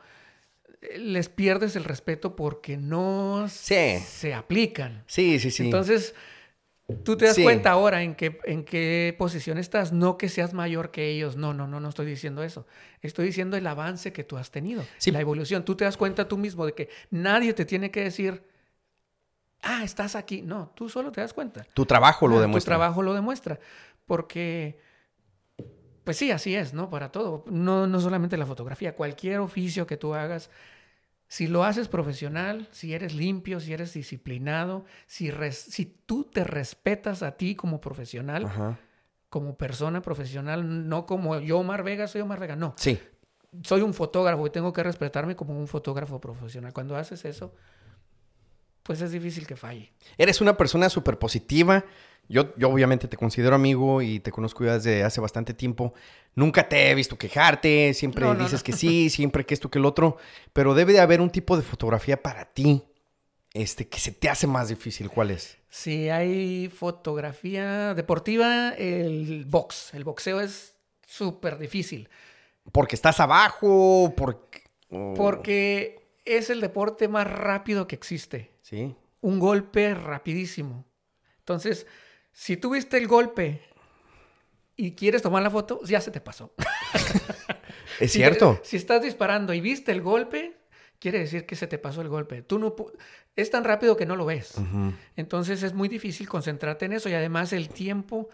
[0.82, 4.00] eh, les pierdes el respeto porque no Sí.
[4.04, 5.04] se aplican.
[5.06, 5.62] Sí, sí, sí.
[5.66, 6.12] Entonces,
[7.04, 7.42] tú te das Sí.
[7.42, 9.92] cuenta ahora en qué, en qué posición estás.
[9.92, 11.36] No que seas mayor que ellos.
[11.36, 12.66] No, no, no, no estoy diciendo eso.
[13.02, 14.84] Estoy diciendo el avance que tú has tenido.
[14.98, 15.10] Sí.
[15.10, 15.64] La evolución.
[15.64, 18.42] Tú te das cuenta tú mismo de que nadie te tiene que decir,
[19.62, 20.42] ah, estás aquí.
[20.42, 21.64] No, tú solo te das cuenta.
[21.74, 22.64] tu trabajo lo Ah, demuestra.
[22.74, 23.58] Tu trabajo lo demuestra.
[24.06, 24.80] Porque,
[26.04, 26.90] pues sí, así es, ¿no?
[26.90, 27.44] Para todo.
[27.48, 30.50] No, no solamente la fotografía, cualquier oficio que tú hagas,
[31.32, 36.42] si lo haces profesional, si eres limpio, si eres disciplinado, si, res- si tú te
[36.42, 38.78] respetas a ti como profesional, Ajá.
[39.28, 42.74] como persona profesional, no como yo, Omar Vega, soy Omar Vega, no.
[42.76, 42.98] Sí.
[43.62, 46.72] Soy un fotógrafo y tengo que respetarme como un fotógrafo profesional.
[46.72, 47.54] Cuando haces eso,
[48.90, 49.92] pues es difícil que falle.
[50.18, 51.84] Eres una persona súper positiva.
[52.28, 55.94] Yo, yo obviamente te considero amigo y te conozco ya desde hace bastante tiempo.
[56.34, 58.64] Nunca te he visto quejarte, siempre No, no, dices no.
[58.64, 60.16] que sí, siempre que esto, que el otro.
[60.52, 62.82] Pero debe de haber un tipo de fotografía para ti
[63.54, 65.08] este, que se te hace más difícil.
[65.08, 65.56] ¿Cuál es?
[65.68, 70.74] Si hay fotografía deportiva, el box, el boxeo es
[71.06, 72.08] súper difícil.
[72.72, 74.62] Porque estás abajo, porque...
[74.90, 78.50] o- Porque es el deporte más rápido que existe.
[78.70, 78.94] Sí.
[79.20, 80.86] Un golpe rapidísimo.
[81.40, 81.88] Entonces,
[82.32, 83.62] si tú viste el golpe
[84.76, 86.54] y quieres tomar la foto, ya se te pasó.
[87.98, 88.58] Es cierto.
[88.62, 90.56] Si estás disparando y viste el golpe,
[90.98, 92.40] quiere decir que se te pasó el golpe.
[92.40, 92.74] Tú no
[93.36, 94.54] es tan rápido que no lo ves.
[95.16, 98.30] Entonces es muy difícil concentrarte en eso y además el tiempo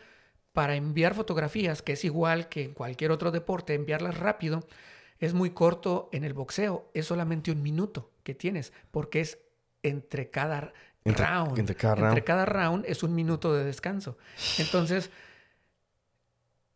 [0.52, 4.68] para enviar fotografías, que es igual que en cualquier otro deporte, enviarlas rápido,
[5.18, 6.88] es muy corto en el boxeo.
[6.94, 9.38] Es solamente un minuto que tienes, porque es
[9.88, 10.72] entre cada
[11.04, 11.58] Entre- round.
[11.58, 12.24] entre cada round.
[12.24, 14.16] cada round es un minuto de descanso.
[14.58, 15.10] Entonces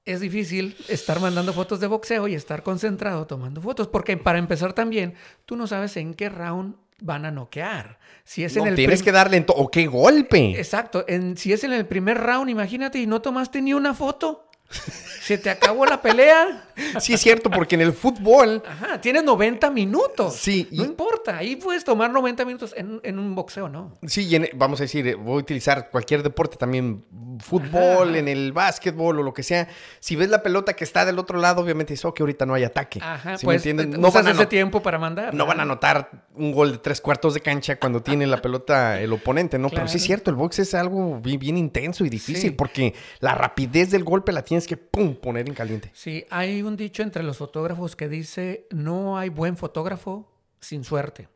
[0.05, 4.73] es difícil estar mandando fotos de boxeo y estar concentrado tomando fotos, porque para empezar
[4.73, 7.99] también, tú no sabes en qué round van a noquear.
[8.25, 10.59] Si es No, en el tienes que darle en ¡O qué golpe!
[10.59, 11.05] Exacto.
[11.07, 14.50] En, si es en el primer round, imagínate, y no tomaste ni una foto.
[14.71, 16.65] Se te acabó la pelea.
[16.99, 18.63] Sí, es cierto, porque en el fútbol...
[18.67, 20.35] Ajá, tienes 90 minutos.
[20.37, 21.37] Sí, y- No importa.
[21.37, 23.93] Ahí puedes tomar 90 minutos en, en un boxeo, ¿no?
[24.07, 27.05] Sí, y en- vamos a decir, eh, voy a utilizar cualquier deporte también,
[27.41, 28.19] fútbol, Ajá.
[28.19, 29.69] en el básquetbol o lo que sea.
[30.01, 32.55] Si ves la pelota que está del otro lado, obviamente dices, oh, que ahorita no
[32.55, 32.99] hay ataque.
[33.03, 35.35] Ajá, ¿Sí me pues No usas van, a ese tiempo para mandar.
[35.35, 38.99] no van a anotar un gol de tres cuartos de cancha cuando tiene la pelota
[39.01, 39.69] el oponente, ¿no?
[39.69, 42.51] Pero sí es cierto, el box es algo bien, bien intenso y difícil Sí.
[42.53, 45.91] porque la rapidez del golpe la tienes que, pum, poner en caliente.
[45.95, 50.31] Sí, hay un dicho entre los fotógrafos que dice, no hay buen fotógrafo
[50.61, 51.29] sin suerte.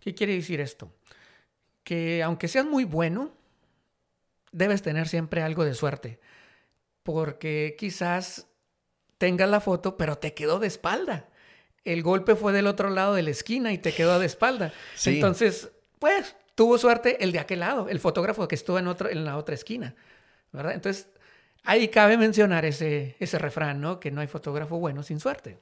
[0.00, 0.92] ¿Qué quiere decir esto?
[1.84, 3.32] Que aunque seas muy bueno,
[4.52, 6.20] debes tener siempre algo de suerte.
[7.02, 8.46] Porque quizás
[9.18, 11.28] tengas la foto, pero te quedó de espalda.
[11.84, 14.72] El golpe fue del otro lado de la esquina y te quedó de espalda.
[14.94, 15.14] Sí.
[15.14, 19.24] Entonces, pues, tuvo suerte el de aquel lado, el fotógrafo que estuvo en, otro, en
[19.24, 19.94] la otra esquina.
[20.52, 20.74] ¿verdad?
[20.74, 21.08] Entonces,
[21.64, 24.00] ahí cabe mencionar ese, ese refrán, ¿no?
[24.00, 25.58] Que no hay fotógrafo bueno sin suerte.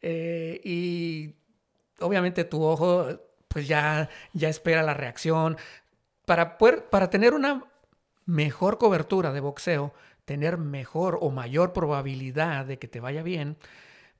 [0.00, 1.34] Eh, y
[2.00, 3.06] obviamente tu ojo,
[3.48, 5.56] pues ya, ya espera la reacción.
[6.24, 7.64] Para, para tener una
[8.26, 13.56] mejor cobertura de boxeo, tener mejor o mayor probabilidad de que te vaya bien,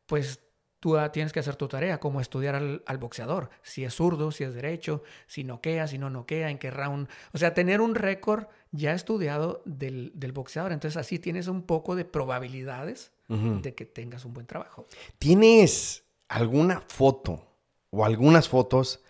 [0.06, 0.40] pues
[0.80, 4.30] tú ah, tienes que hacer tu tarea, como estudiar al, al boxeador, si es zurdo,
[4.30, 7.08] si es derecho, si noquea, si no noquea, en qué round.
[7.32, 10.72] O sea, tener un récord ya estudiado del, del boxeador.
[10.72, 14.86] Entonces así tienes un poco de probabilidades de que tengas un buen trabajo.
[15.18, 17.44] ¿Tienes alguna foto
[17.90, 19.00] o algunas fotos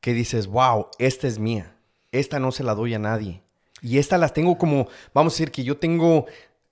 [0.00, 1.76] que dices, wow, esta es mía,
[2.12, 3.42] esta no se la doy a nadie?
[3.82, 6.24] Y estas las tengo como, vamos a decir que yo tengo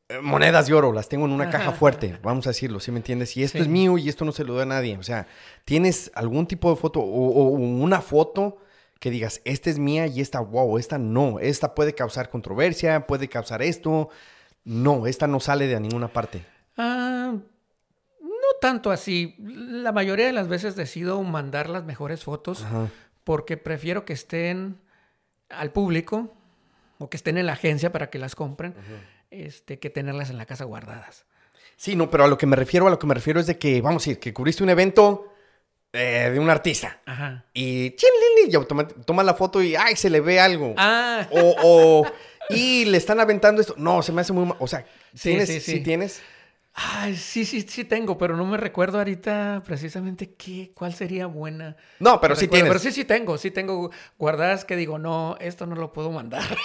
[0.08, 2.98] eh, monedas de oro, las tengo en una caja fuerte, vamos a decirlo, ¿sí me
[3.00, 3.36] entiendes?
[3.36, 3.62] Y esto Sí.
[3.64, 4.96] es mío y esto no se lo doy a nadie.
[4.96, 5.26] O sea,
[5.66, 8.56] ¿tienes algún tipo de foto o, o una foto
[9.04, 13.28] que digas, esta es mía y esta, wow, esta no, esta puede causar controversia, puede
[13.28, 14.08] causar esto?
[14.64, 16.42] No, esta no sale de ninguna parte.
[16.78, 17.34] Ah,
[18.22, 19.36] no tanto así.
[19.38, 22.64] La mayoría de las veces decido mandar las mejores fotos
[23.24, 24.80] porque prefiero que estén
[25.50, 26.32] al público
[26.96, 28.74] o que estén en la agencia para que las compren,
[29.30, 31.26] este, que tenerlas en la casa guardadas.
[31.76, 33.58] Sí, no, pero a lo que me refiero, a lo que me refiero es de
[33.58, 35.33] que, vamos a decir, que cubriste un evento
[35.94, 37.00] eh, de un artista.
[37.06, 37.44] Ajá.
[37.54, 37.94] Y
[38.46, 38.50] y
[39.06, 39.96] toma la foto y ¡ay!
[39.96, 40.74] se le ve algo.
[40.76, 41.26] Ah.
[41.30, 42.04] O,
[42.50, 43.74] y le están aventando esto.
[43.78, 44.56] No, se me hace muy mal.
[44.58, 44.84] O sea,
[45.20, 45.80] ¿tienes, sí, sí, sí.
[45.80, 46.20] tienes?
[46.74, 51.76] Ay, sí, sí, sí tengo, pero no me recuerdo ahorita precisamente qué, cuál sería buena.
[52.00, 52.68] No, pero sí tienes.
[52.68, 56.42] Pero sí, sí tengo, sí tengo guardadas que digo, no, esto no lo puedo mandar.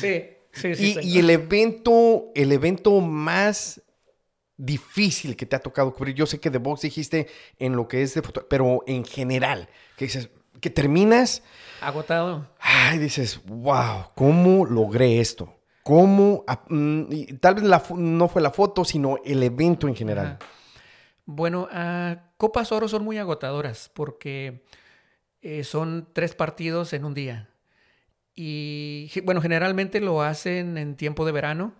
[0.00, 0.96] sí, sí, sí.
[1.02, 3.82] Y, y, el evento, el evento más
[4.60, 6.14] difícil que te ha tocado cubrir.
[6.14, 9.68] Yo sé que de box dijiste en lo que es de foto, pero en general,
[9.96, 10.30] que dices,
[10.60, 11.42] que terminas
[11.80, 12.46] agotado.
[12.58, 15.54] Ay, dices, wow, ¿cómo logré esto?
[15.82, 16.44] ¿Cómo?
[16.46, 17.64] Ah, mm, tal vez
[17.96, 20.38] no fue la foto, sino el evento en general.
[21.24, 24.64] Bueno, uh, Copas Oro son muy agotadoras porque
[25.40, 27.48] eh, son tres partidos en un día.
[28.34, 31.74] Y bueno, generalmente lo hacen en tiempo de verano.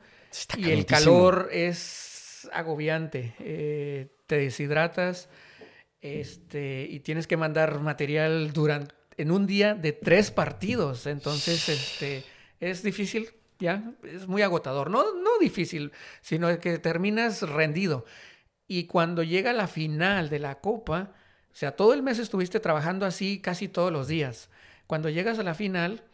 [0.57, 2.10] y el calor es
[2.53, 3.35] agobiante.
[3.39, 5.29] Eh, te deshidratas
[6.01, 11.07] este, y tienes que mandar material durante, en un día de tres partidos.
[11.07, 12.25] Entonces, este,
[12.61, 14.91] es difícil, ya, es muy agotador.
[14.91, 18.05] No, no difícil, sino que terminas rendido.
[18.67, 21.13] Y cuando llega la final de la Copa,
[21.53, 24.49] o sea, todo el mes estuviste trabajando así casi todos los días.
[24.87, 26.05] Cuando llegas a la final,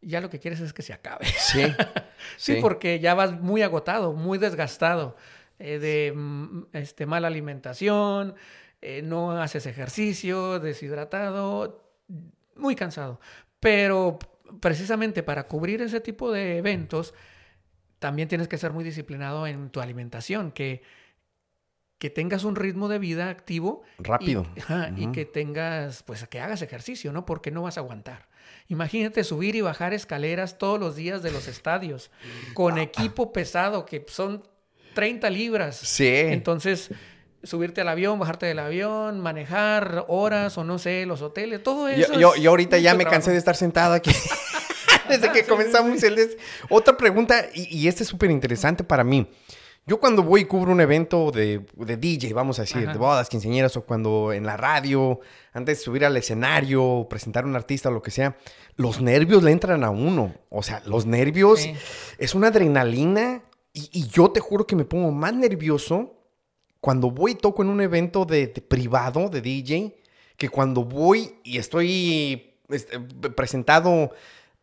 [0.00, 1.26] ya lo que quieres es que se acabe.
[1.26, 1.62] Sí.
[2.36, 5.16] sí, porque ya vas muy agotado, muy desgastado.
[5.60, 8.34] Eh, de mm, este, mala alimentación,
[8.80, 11.84] eh, no haces ejercicio, deshidratado,
[12.56, 13.20] muy cansado.
[13.60, 14.18] Pero
[14.60, 17.12] precisamente para cubrir ese tipo de eventos,
[17.98, 20.82] también tienes que ser muy disciplinado en tu alimentación, que,
[21.98, 23.82] que tengas un ritmo de vida activo.
[23.98, 24.46] Rápido.
[24.96, 27.26] Y, y que tengas, pues que hagas ejercicio, ¿no?
[27.26, 28.30] Porque no vas a aguantar.
[28.68, 32.10] Imagínate subir y bajar escaleras todos los días de los estadios
[32.54, 34.42] con equipo pesado, que son
[34.94, 35.76] 30 libras.
[35.76, 36.08] Sí.
[36.08, 36.90] Entonces,
[37.42, 42.12] subirte al avión, bajarte del avión, manejar horas o no sé, los hoteles, todo eso.
[42.18, 44.10] Yo, yo, ahorita ya me cansé de estar sentada aquí.
[45.08, 46.36] Desde que comenzamos el...
[46.68, 49.26] Otra pregunta, y, y esta es súper interesante para mí.
[49.86, 53.28] Yo cuando voy y cubro un evento de, de DJ, vamos a decir, de bodas,
[53.28, 55.20] quinceañeras, o cuando en la radio,
[55.52, 58.36] antes de subir al escenario, presentar a un artista o lo que sea,
[58.76, 60.34] los nervios le entran a uno.
[60.48, 61.68] O sea, los nervios
[62.18, 63.42] es una adrenalina
[63.72, 66.16] y, yo te juro que me pongo más nervioso
[66.80, 69.96] cuando voy y toco en un evento de, privado de DJ
[70.36, 74.10] que cuando voy y estoy este, presentado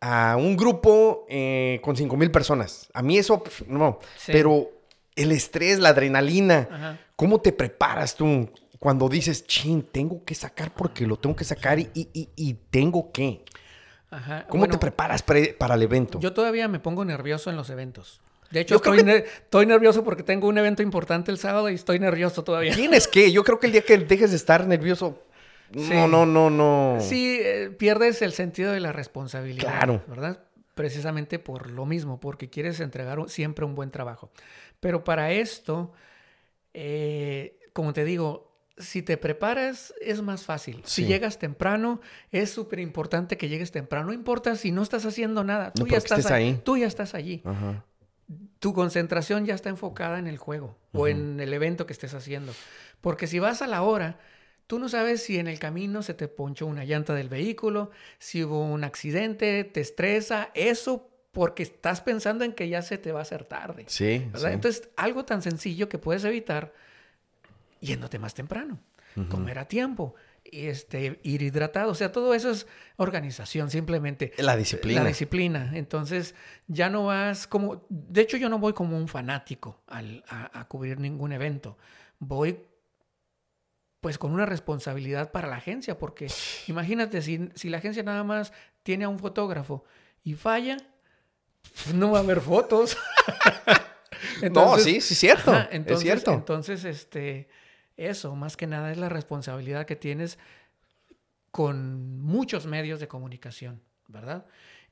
[0.01, 2.89] a un grupo eh, con 5 mil personas.
[2.93, 3.99] A mí eso, no.
[4.25, 4.69] Pero
[5.15, 8.49] el estrés, la adrenalina, ¿cómo te preparas tú
[8.79, 13.43] cuando dices, chin, tengo que sacar porque lo tengo que sacar y, y, tengo que?
[14.49, 16.19] ¿Cómo te preparas para el evento?
[16.19, 18.21] Yo todavía me pongo nervioso en los eventos.
[18.51, 22.43] De hecho, estoy, estoy, nervioso porque tengo un evento importante el sábado y estoy nervioso
[22.43, 22.73] todavía.
[22.73, 25.21] Tienes que, yo creo que el día que dejes de estar nervioso,
[25.73, 26.97] no, no, no, no.
[27.01, 29.69] Sí, eh, pierdes el sentido de la responsabilidad.
[29.69, 30.03] Claro.
[30.07, 30.39] ¿Verdad?
[30.75, 34.31] Precisamente por lo mismo, porque quieres entregar siempre un buen trabajo.
[34.79, 35.91] Pero para esto,
[36.73, 40.81] eh, como te digo, si te preparas es más fácil.
[40.85, 41.99] Si llegas temprano,
[42.31, 44.07] es súper importante que llegues temprano.
[44.07, 46.61] No importa si no estás haciendo nada, tú, ya, estás ahí.
[46.63, 47.41] tú ya estás allí.
[47.43, 47.83] Ajá
[48.59, 52.53] tu concentración ya está enfocada en el juego o en el evento que estés haciendo.
[53.01, 54.19] Porque si vas a la hora,
[54.67, 58.43] tú no sabes si en el camino se te ponchó una llanta del vehículo, si
[58.43, 63.19] hubo un accidente, te estresa, eso porque estás pensando en que ya se te va
[63.19, 63.85] a hacer tarde.
[63.87, 64.27] Sí.
[64.33, 66.73] Entonces, algo tan sencillo que puedes evitar
[67.79, 68.79] yéndote más temprano,
[69.29, 70.15] comer a tiempo,
[70.51, 71.91] este, ir hidratado.
[71.91, 72.67] O sea, todo eso es
[72.97, 74.33] organización, simplemente.
[74.37, 75.03] La disciplina.
[75.03, 75.71] La disciplina.
[75.73, 76.35] Entonces,
[76.67, 77.85] ya no vas como.
[77.89, 81.77] De hecho, yo no voy como un fanático a, cubrir ningún evento.
[82.19, 82.59] Voy
[83.99, 86.27] pues con una responsabilidad para la agencia, porque
[86.67, 89.83] imagínate, si, si la agencia nada más tiene a un fotógrafo
[90.23, 90.77] y falla,
[91.83, 92.97] pues, no va a haber fotos.
[94.51, 95.53] no, sí, sí, cierto.
[95.71, 96.33] es cierto.
[96.33, 97.49] Entonces, este
[97.97, 100.37] eso, más que nada, es la responsabilidad que tienes
[101.51, 104.45] con muchos medios de comunicación, ¿verdad?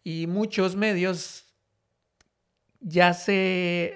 [0.03, 1.45] Y muchos medios
[2.79, 3.95] ya se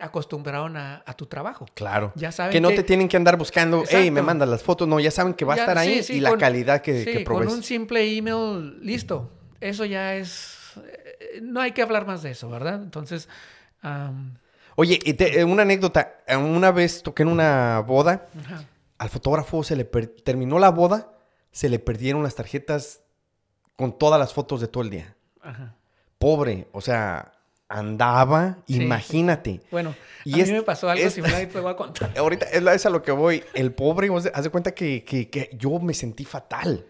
[0.00, 1.66] acostumbraron a, tu trabajo.
[1.74, 2.12] Claro.
[2.16, 4.88] Ya saben que no te tienen que andar buscando, hey, me mandas las fotos.
[4.88, 7.62] No, ya saben que va a estar ahí y la calidad que, sí, Con un
[7.62, 9.30] simple email, listo.
[9.60, 10.72] Eso ya es.
[10.76, 12.82] Eh, no hay que hablar más de eso, ¿verdad?
[12.82, 13.28] Entonces.
[14.76, 16.20] Oye, y te- eh, una anécdota.
[16.26, 18.28] Eh, Una vez toqué en una boda.
[18.98, 21.12] Al fotógrafo se le per- terminó la boda.
[21.50, 23.00] Se le perdieron las tarjetas
[23.76, 25.16] con todas las fotos de todo el día.
[25.42, 25.74] Ajá.
[26.18, 26.66] Pobre.
[26.72, 27.32] O sea,
[27.68, 28.58] andaba.
[28.66, 28.82] Sí.
[28.82, 29.60] imagínate.
[29.70, 32.12] Bueno, Y a mí me pasó algo similar y te voy a contar.
[32.16, 33.42] Ahorita es, a lo que voy.
[33.54, 36.86] El pobre, haz de cuenta que, que- que yo me sentí fatal.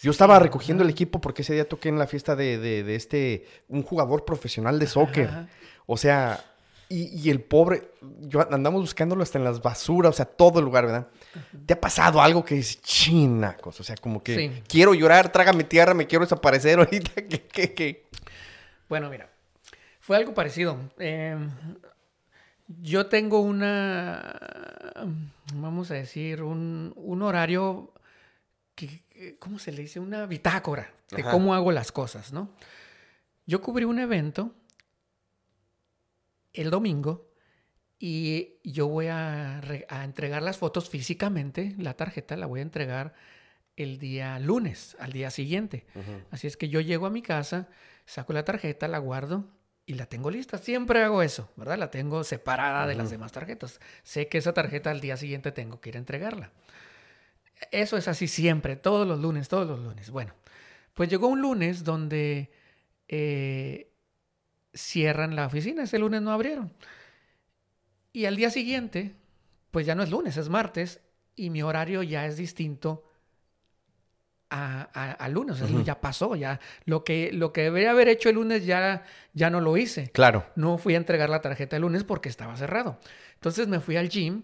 [0.00, 2.94] Yo estaba recogiendo el equipo porque ese día toqué en la fiesta de, de- de
[2.94, 5.28] este, un jugador profesional de soccer.
[5.28, 5.48] Ajá.
[5.86, 6.44] O sea,
[6.88, 10.64] y, y el pobre, yo andamos buscándolo hasta en las basuras, o sea, todo el
[10.64, 11.08] lugar, ¿verdad?
[11.66, 13.78] ¿Te ha pasado algo que es chinacos?
[13.80, 14.62] O sea, como que Sí.
[14.68, 17.14] quiero llorar, trágame tierra, me quiero desaparecer ahorita.
[17.22, 18.06] que, que, que...
[18.88, 19.28] Bueno, mira,
[20.00, 20.78] fue algo parecido.
[20.98, 21.36] Eh,
[22.80, 24.38] yo tengo una,
[25.54, 27.92] vamos a decir, un, un horario,
[28.74, 30.00] que, que- ¿cómo se le dice?
[30.00, 31.30] Una bitácora de Ajá.
[31.30, 32.50] cómo hago las cosas, ¿no?
[33.46, 34.52] Yo cubrí un evento
[36.60, 37.30] el domingo
[37.98, 42.62] y yo voy a, re- a entregar las fotos físicamente, la tarjeta la voy a
[42.62, 43.14] entregar
[43.76, 45.86] el día lunes, al día siguiente.
[46.30, 47.68] Así es que yo llego a mi casa,
[48.06, 49.46] saco la tarjeta, la guardo
[49.86, 50.58] y la tengo lista.
[50.58, 51.78] Siempre hago eso, ¿verdad?
[51.78, 53.80] La tengo separada de las demás tarjetas.
[54.02, 56.52] Sé que esa tarjeta al día siguiente tengo que ir a entregarla.
[57.72, 60.10] Eso es así siempre, todos los lunes, todos los lunes.
[60.10, 60.34] Bueno,
[60.94, 62.50] pues llegó un lunes donde
[63.08, 63.90] eh,
[64.78, 65.82] cierran la oficina.
[65.82, 66.72] Ese lunes no abrieron.
[68.12, 69.14] Y al día siguiente,
[69.70, 71.00] pues ya no es lunes, es martes
[71.36, 73.04] y mi horario ya es distinto
[74.50, 75.60] a, a- a lunes.
[75.60, 75.82] Es- Ujú.
[75.84, 79.04] Ya pasó, ya lo que, lo que debería haber hecho el lunes ya,
[79.34, 80.10] ya no lo hice.
[80.10, 80.46] Claro.
[80.56, 82.98] No fui a entregar la tarjeta el lunes porque estaba cerrado.
[83.34, 84.42] Entonces me fui al gym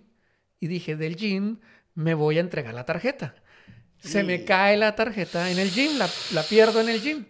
[0.61, 1.59] y dije, del gym
[1.95, 3.35] me voy a entregar la tarjeta.
[3.99, 7.25] Se me Y- cae la tarjeta en el gym, la, la pierdo en el gym.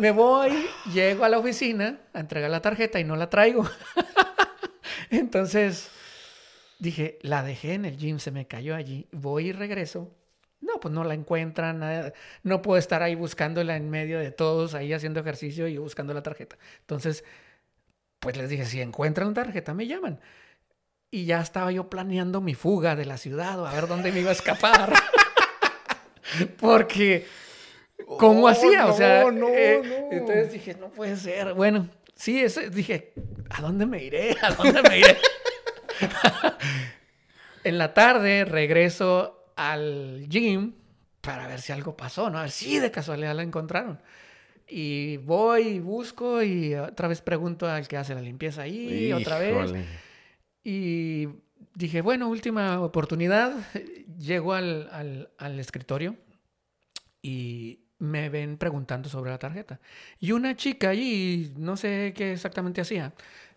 [0.00, 3.68] Me voy, llego a la oficina a entregar la tarjeta y no la traigo.
[5.10, 5.90] Entonces
[6.78, 9.06] dije, la dejé en el gym, se me cayó allí.
[9.12, 10.14] Voy y regreso.
[10.60, 11.80] No, pues no la encuentran.
[11.80, 16.14] nada- No puedo estar ahí buscándola en medio de todos, ahí haciendo ejercicio y buscando
[16.14, 16.56] la tarjeta.
[16.80, 17.24] Entonces,
[18.20, 20.20] pues les dije, si encuentran la tarjeta, me llaman.
[21.10, 24.20] Y ya estaba yo planeando mi fuga de la ciudad o a ver dónde me
[24.20, 24.92] iba a escapar.
[26.60, 27.26] Porque,
[28.06, 28.86] ¿cómo Oh, hacía?
[28.86, 30.16] O sea, no, no, eh, no.
[30.16, 31.54] entonces dije, no puede ser.
[31.54, 33.12] Bueno, sí, ese, dije,
[33.50, 34.36] ¿a dónde me iré?
[34.42, 35.16] ¿A dónde me iré?
[37.64, 40.74] en la tarde regreso al gym
[41.20, 42.38] para ver si algo pasó, ¿no?
[42.38, 44.00] A ver si de casualidad la encontraron.
[44.66, 49.38] Y voy y busco y otra vez pregunto al que hace la limpieza ahí, otra
[49.38, 49.50] vez.
[49.52, 49.84] Híjole.
[50.62, 51.28] Y
[51.74, 53.52] dije, bueno, última oportunidad.
[54.18, 56.16] Llego al, al- al escritorio
[57.22, 59.78] y me ven preguntando sobre la tarjeta.
[60.18, 63.12] Y una chica allí, no sé qué exactamente hacía,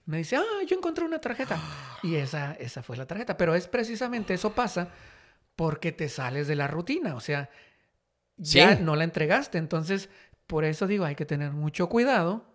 [0.05, 1.59] me dice, ah, yo encontré una tarjeta.
[2.03, 3.35] Y esa, esa fue la tarjeta.
[3.37, 4.89] Pero es precisamente eso pasa
[5.55, 7.15] porque te sales de la rutina.
[7.15, 7.49] O sea,
[8.37, 8.83] ya Sí.
[8.83, 9.57] no la entregaste.
[9.57, 10.09] Entonces,
[10.45, 12.45] por eso digo, hay que tener mucho cuidado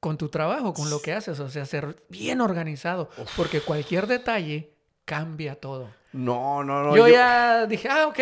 [0.00, 1.40] con tu trabajo, con lo que haces.
[1.40, 3.10] O sea, ser bien organizado.
[3.36, 4.72] Porque cualquier detalle
[5.04, 5.90] cambia todo.
[6.12, 6.96] No, no, no.
[6.96, 8.20] yo, ya dije, ah, ok.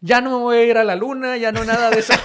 [0.00, 2.12] Ya no me voy a ir a la luna, ya no nada de eso.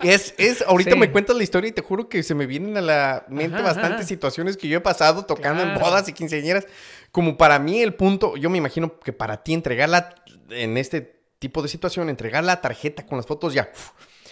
[0.00, 0.96] Es, es, ahorita Sí.
[0.98, 3.64] me cuentas la historia y te juro que se me vienen a la mente Ajá,
[3.66, 4.06] bastantes ajá.
[4.08, 6.66] situaciones que yo he pasado tocando en bodas y quinceañeras.
[7.10, 10.14] Como para mí el punto, yo me imagino que para ti entregarla
[10.50, 13.70] en este tipo de situación, entregar la tarjeta con las fotos ya.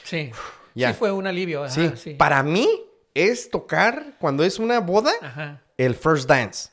[0.05, 0.31] Sí.
[0.75, 0.93] Ya.
[0.93, 1.65] Sí, fue un alivio.
[1.65, 1.91] ajá, sí.
[1.97, 2.15] sí.
[2.15, 2.69] Para mí
[3.15, 5.13] es tocar cuando es una boda
[5.77, 6.71] el first dance.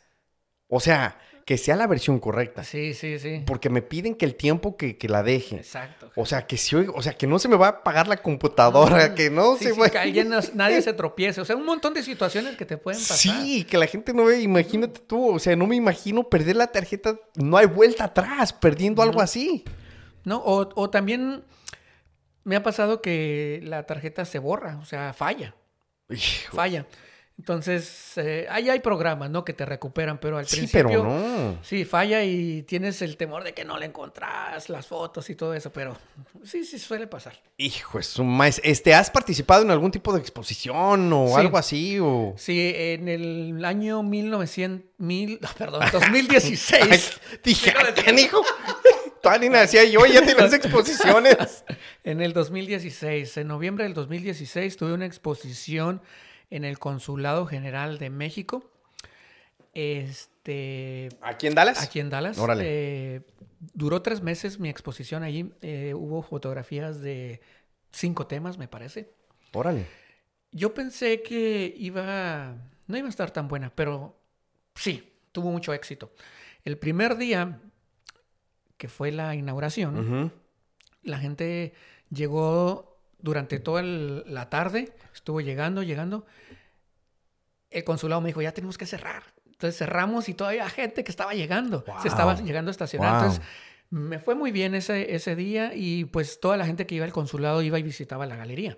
[0.67, 2.63] O sea, que sea la versión correcta.
[2.63, 3.43] Sí, sí, sí.
[3.45, 5.57] Porque me piden que el tiempo que, que la deje.
[5.57, 6.09] Exacto.
[6.15, 9.13] O sea, que si, o sea, que no se me va a apagar la computadora,
[9.13, 11.41] que no Sí, se sí, va que alguien no- nadie se tropiece.
[11.41, 13.17] O sea, un montón de situaciones que te pueden pasar.
[13.17, 16.67] Sí, que la gente no ve, imagínate tú, o sea, no me imagino perder la
[16.67, 19.65] tarjeta, no hay vuelta atrás, perdiendo algo así.
[20.23, 20.37] ¿No?
[20.37, 21.43] O, o también
[22.45, 25.55] me ha pasado que la tarjeta se borra, o sea, falla,
[26.09, 26.85] Hijo, falla.
[27.39, 29.43] Entonces, eh, ahí hay programas, ¿no?
[29.43, 30.87] Que te recuperan, pero al sí, principio...
[30.87, 31.57] pero no.
[31.63, 35.53] Sí, falla y tienes el temor de que no la encontrás, las fotos y todo
[35.55, 35.97] eso, pero
[36.43, 37.33] sí, sí suele pasar.
[37.57, 38.61] Hijo, es un maíz.
[38.63, 41.33] Este, ¿has participado en algún tipo de exposición o Sí.
[41.35, 41.99] algo así?
[41.99, 42.35] O...
[42.37, 46.83] Sí, en el año 1900, mil, ah, perdón, 2016.
[46.89, 47.01] Ay,
[47.43, 48.43] dije, "Ah, canijo.
[49.23, 51.63] Todavía ni nacía yo, ya tienes exposiciones.
[52.05, 56.01] En el 2016, en noviembre del 2016, tuve una exposición
[56.49, 58.69] en el Consulado General de México.
[59.73, 61.81] Este, ¿Aquí en Dallas?
[61.81, 62.37] aquí en Dallas.
[62.37, 62.63] Órale.
[62.65, 63.21] Eh,
[63.73, 65.51] duró tres meses mi exposición allí.
[65.61, 67.41] Eh, hubo fotografías de
[67.91, 69.13] cinco temas, me parece.
[69.53, 69.87] Órale.
[70.51, 72.55] Yo pensé que iba
[72.87, 74.19] no iba a estar tan buena, pero
[74.75, 76.11] sí, tuvo mucho éxito.
[76.63, 77.59] El primer día,
[78.77, 80.31] que fue la inauguración,
[81.01, 81.73] la gente
[82.09, 82.92] llegó
[83.23, 86.27] durante toda el- la tarde, estuvo llegando, llegando.
[87.71, 89.23] El consulado me dijo, ya tenemos que cerrar.
[89.45, 92.01] Entonces cerramos y todavía gente que estaba llegando, Wow.
[92.01, 93.13] se estaba llegando a estacionar.
[93.13, 93.19] Wow.
[93.21, 93.43] Entonces
[93.89, 97.13] me fue muy bien ese, ese día y pues toda la gente que iba al
[97.13, 98.77] consulado iba y visitaba la galería.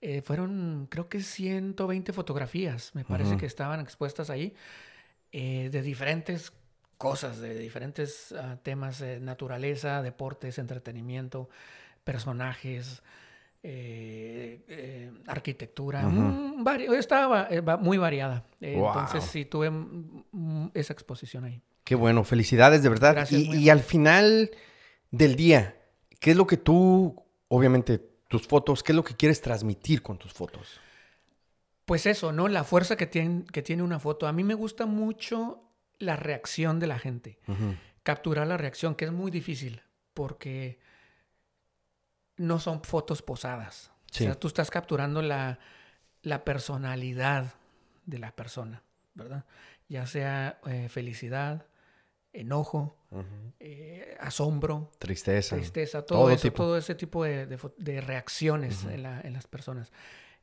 [0.00, 4.54] Eh, fueron creo que 120 fotografías, me parece que estaban expuestas ahí,
[5.32, 6.52] eh, de diferentes
[6.98, 11.48] cosas, de diferentes ah, temas, eh, naturaleza, deportes, entretenimiento,
[12.04, 13.02] personajes,
[13.66, 18.44] eh, eh, arquitectura, vari- estaba eh, muy variada.
[18.60, 18.88] Wow.
[18.88, 19.72] Entonces sí tuve
[20.74, 21.62] esa exposición ahí.
[21.82, 23.14] Qué bueno, felicidades de verdad.
[23.14, 24.50] Gracias, y, al final
[25.10, 25.78] del día,
[26.20, 27.98] ¿qué es lo que tú, obviamente,
[28.28, 30.78] tus fotos, qué es lo que quieres transmitir con tus fotos?
[31.86, 32.48] Pues eso, ¿no?
[32.48, 34.26] La fuerza que tiene, que tiene una foto.
[34.26, 35.62] A mí me gusta mucho
[35.98, 37.38] la reacción de la gente.
[38.02, 39.80] Capturar la reacción, que es muy difícil,
[40.12, 40.78] porque
[42.36, 43.90] no son fotos posadas.
[44.10, 44.24] Sí.
[44.24, 45.58] O sea, tú estás capturando la,
[46.22, 47.54] la personalidad
[48.06, 48.82] de la persona,
[49.14, 49.44] ¿verdad?
[49.88, 51.66] Ya sea eh, felicidad,
[52.32, 52.96] enojo,
[53.60, 55.56] eh, asombro, Tristeza.
[55.56, 56.56] tristeza, todo, Todo eso, tipo.
[56.56, 57.46] todo ese tipo de,
[57.78, 59.92] de reacciones en, la- en las personas.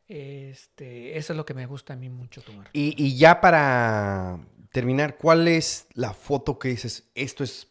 [0.08, 2.70] Este, eso es lo que me gusta a mí mucho tomar.
[2.74, 4.40] Y, y ya para
[4.72, 7.68] terminar, ¿cuál es la foto que dices, esto es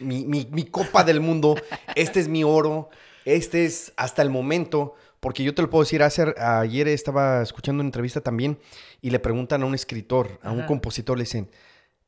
[0.00, 1.54] mi, mi- mi copa del mundo,
[1.94, 2.90] este es mi oro,
[3.24, 4.94] este es hasta el momento?
[5.20, 8.58] Porque yo te lo puedo decir, hace, ayer estaba escuchando una entrevista también
[9.00, 11.50] y le preguntan a un escritor, a un compositor, le dicen,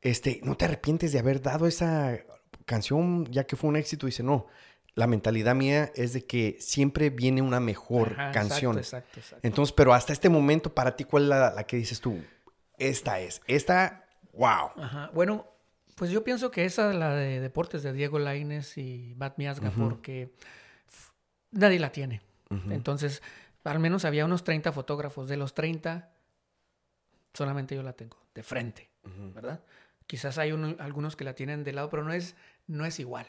[0.00, 2.18] este, ¿no te arrepientes de haber dado esa
[2.64, 4.06] canción ya que fue un éxito?
[4.06, 4.46] dice, no,
[4.94, 8.78] la mentalidad mía es de que siempre viene una mejor Ajá, canción.
[8.78, 9.46] Exacto, exacto, exacto.
[9.46, 12.20] Entonces, pero hasta este momento, para ti, ¿cuál es la, la que dices tú?
[12.78, 14.70] Esta es, esta, wow.
[14.76, 15.10] Ajá.
[15.14, 15.46] Bueno,
[15.94, 19.88] pues yo pienso que esa la de deportes de Diego Lainez y Bat Miazga, Ujú.
[19.88, 20.34] porque
[21.54, 22.20] nadie la tiene.
[22.70, 23.22] Entonces,
[23.64, 25.26] al menos había unos 30 fotógrafos.
[25.28, 26.12] De los 30,
[27.32, 28.90] solamente yo la tengo, de frente.
[29.34, 29.60] ¿verdad?
[30.06, 32.36] Quizás hay uno- algunos que la tienen de lado, pero no es,
[32.66, 33.26] no es igual.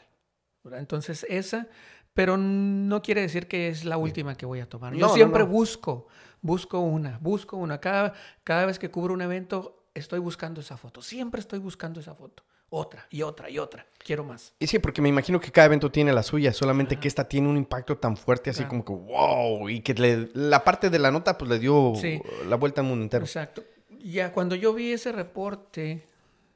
[0.62, 0.80] ¿verdad?
[0.80, 1.68] Entonces, esa,
[2.14, 4.92] pero no quiere decir que es la última que voy a tomar.
[4.94, 5.48] Yo No, no, siempre no.
[5.48, 6.06] busco,
[6.40, 7.78] busco una, busco una.
[7.80, 8.14] Cada,
[8.44, 11.02] cada vez que cubro un evento, estoy buscando esa foto.
[11.02, 12.42] Siempre estoy buscando esa foto.
[12.68, 13.86] Otra y otra y otra.
[13.98, 14.52] Quiero más.
[14.58, 17.48] Y sí, porque me imagino que cada evento tiene la suya, solamente que esta tiene
[17.48, 18.70] un impacto tan fuerte, así Claro.
[18.70, 22.20] como que wow, y que le- la parte de la nota pues le dio Sí.
[22.48, 23.24] la vuelta al mundo entero.
[23.24, 23.62] Exacto.
[24.00, 26.06] Ya cuando yo vi ese reporte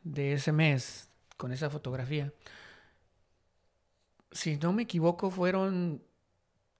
[0.02, 2.32] de ese mes con esa fotografía,
[4.32, 6.02] si no me equivoco, fueron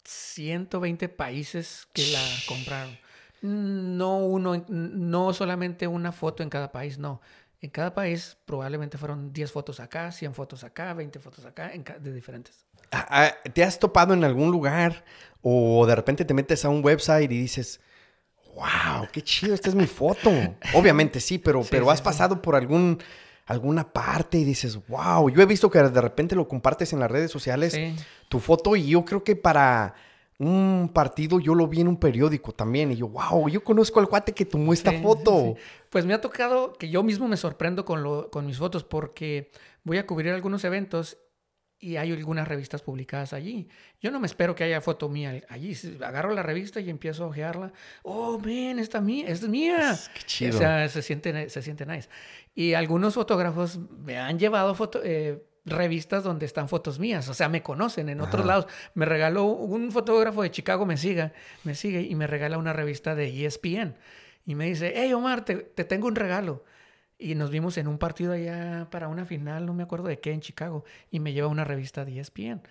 [0.04, 2.96] 120 países que la compraron.
[3.42, 7.20] No uno, no solamente una foto en cada país, no.
[7.62, 11.84] En cada país probablemente fueron 10 fotos acá, 100 fotos acá, 20 fotos acá, en
[11.84, 12.64] de diferentes.
[12.90, 15.04] Ah, ah, ¿Te has topado en algún lugar
[15.42, 17.80] o de repente te metes a un website y dices,
[18.54, 20.30] wow, qué chido, esta es mi foto?
[20.74, 22.04] Obviamente sí, pero, Sí, pero sí, has sí.
[22.04, 22.98] pasado por algún,
[23.44, 27.10] alguna parte y dices, wow, yo he visto que de repente lo compartes en las
[27.10, 27.78] redes sociales,
[28.28, 29.94] tu foto, y yo creo que para
[30.40, 34.08] un partido yo lo vi en un periódico también, y yo, wow, yo conozco al
[34.08, 35.54] cuate que tomó esta Sí, foto.
[35.56, 35.62] sí.
[35.90, 39.50] Pues me ha tocado que yo mismo me sorprendo con, lo, con mis fotos porque
[39.84, 41.18] voy a cubrir algunos eventos
[41.78, 43.68] y hay algunas revistas publicadas allí.
[44.00, 45.74] Yo no me espero que haya foto mía allí.
[46.02, 47.72] Agarro la revista y empiezo a ojearla.
[48.02, 49.98] Oh, ven, esta mía, es mía.
[50.14, 50.56] Qué chido.
[50.56, 52.08] O sea, se siente, se siente nice.
[52.54, 57.28] Y algunos fotógrafos me han llevado foto, eh, revistas donde están fotos mías.
[57.28, 58.46] O sea, me conocen en otros Ajá.
[58.48, 58.66] lados.
[58.94, 61.32] Me regaló un fotógrafo de Chicago, me siga,
[61.64, 63.96] me sigue y me regala una revista de ESPN.
[64.44, 66.64] Y me dice, hey Omar, te, te tengo un regalo.
[67.18, 70.32] Y nos vimos en un partido allá para una final, no me acuerdo de qué,
[70.32, 70.84] en Chicago.
[71.10, 72.62] Y me lleva una revista de ESPN.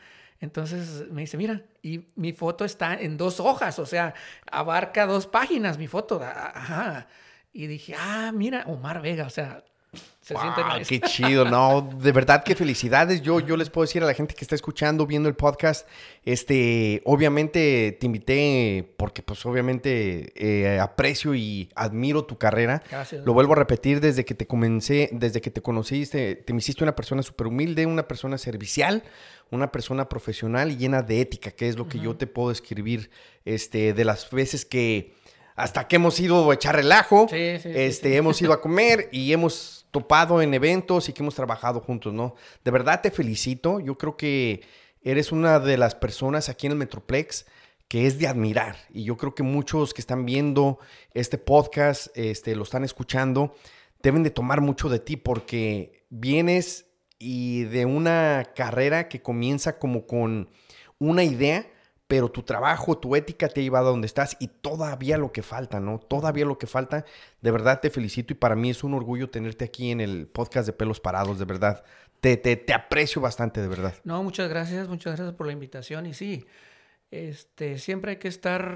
[0.42, 4.14] Entonces me dice, mira, y mi foto está en dos hojas, o sea,
[4.50, 6.22] abarca dos páginas mi foto.
[6.24, 7.08] Ajá.
[7.52, 9.64] Y dije, ah, mira, Omar Vega, o sea,
[10.22, 11.00] se siente nice.
[11.00, 13.22] qué chido, no, de verdad que felicidades.
[13.22, 15.88] Yo, yo les puedo decir a la gente que está escuchando, viendo el podcast,
[16.24, 22.84] este, obviamente te invité porque pues obviamente eh, aprecio y admiro tu carrera.
[22.90, 23.26] Gracias.
[23.26, 26.84] Lo vuelvo a repetir desde que te comencé, desde que te conociste, te me hiciste
[26.84, 29.04] una persona súper humilde, una persona servicial,
[29.50, 33.10] una persona profesional y llena de ética, que es lo que yo te puedo escribir,
[33.46, 35.16] este, de las veces que
[35.60, 38.16] hasta que hemos ido a echar relajo, Sí, sí, este, sí.
[38.16, 42.36] hemos ido a comer y hemos topado en eventos y que hemos trabajado juntos, ¿no?
[42.64, 43.80] De verdad te felicito.
[43.80, 44.62] Yo creo que
[45.02, 47.46] eres una de las personas aquí en el Metroplex
[47.88, 48.78] que es de admirar.
[48.94, 50.78] Y yo creo que muchos que están viendo
[51.16, 53.56] este podcast, este, lo están escuchando,
[54.04, 56.86] deben de tomar mucho de ti porque vienes
[57.18, 60.52] y de una carrera que comienza como con
[61.00, 61.66] una idea,
[62.10, 65.44] pero tu trabajo, tu ética te ha llevado a donde estás y todavía lo que
[65.44, 66.00] falta, ¿no?
[66.00, 67.06] Todavía lo que falta.
[67.40, 70.66] De verdad te felicito y para mí es un orgullo tenerte aquí en el podcast
[70.66, 71.84] de Pelos Parados, de verdad.
[72.20, 73.94] Te, te, te aprecio bastante, de verdad.
[74.04, 76.48] No, muchas gracias, muchas gracias por la invitación y sí,
[77.12, 78.76] este, siempre hay que estar,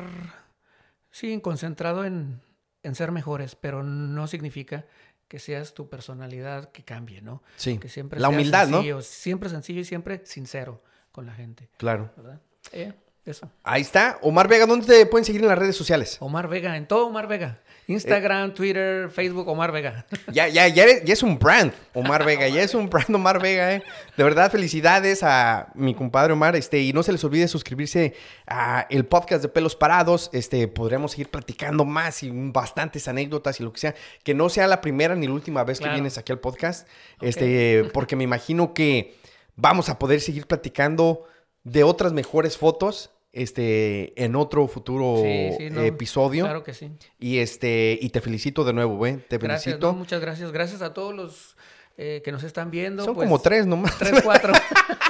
[1.10, 2.40] sí, concentrado en,
[2.84, 4.86] en ser mejores, pero no significa
[5.28, 7.42] que seas tu personalidad que cambie, ¿no?
[7.56, 7.80] Sí.
[7.80, 8.78] Que siempre La humildad, ¿no?
[8.78, 12.12] sencillo, Siempre sencillo y siempre sincero con la gente, Claro.
[12.16, 12.40] ¿verdad?
[12.72, 12.94] Eh,
[13.26, 13.50] eso.
[13.64, 14.18] Ahí está.
[14.22, 16.18] Omar Vega, ¿dónde te pueden seguir en las redes sociales?
[16.20, 17.60] Omar Vega, en todo Omar Vega.
[17.86, 20.06] Instagram, Twitter, Facebook, Omar Vega.
[20.32, 22.48] Ya, ya, ya, eres- ya es un brand, Omar Vega.
[22.48, 23.84] Ya es un brand, Omar Vega, ¿eh?
[24.16, 26.56] De verdad, felicidades a mi compadre Omar.
[26.56, 28.14] Este, y no se les olvide suscribirse
[28.48, 30.30] a el podcast de Pelos Parados.
[30.34, 33.96] Este, podríamos seguir platicando más y bastantes anécdotas y lo que sea.
[34.24, 36.88] Que no sea la primera ni la última vez que vienes aquí al podcast.
[37.22, 39.16] Este, porque me imagino que
[39.56, 41.26] vamos a poder seguir platicando
[41.64, 43.12] de otras mejores fotos.
[43.32, 46.44] Este, en otro futuro Sí, sí, no, episodio.
[46.44, 46.92] Claro que sí.
[47.18, 49.18] Y este, y te felicito de nuevo, güey.
[49.18, 49.92] Te Gracias, felicito.
[49.92, 50.52] no, muchas gracias.
[50.52, 51.58] Gracias a todos los
[51.98, 53.04] eh, que nos están viendo.
[53.04, 53.98] Son pues, como tres nomás.
[54.00, 54.54] Tres, cuatro.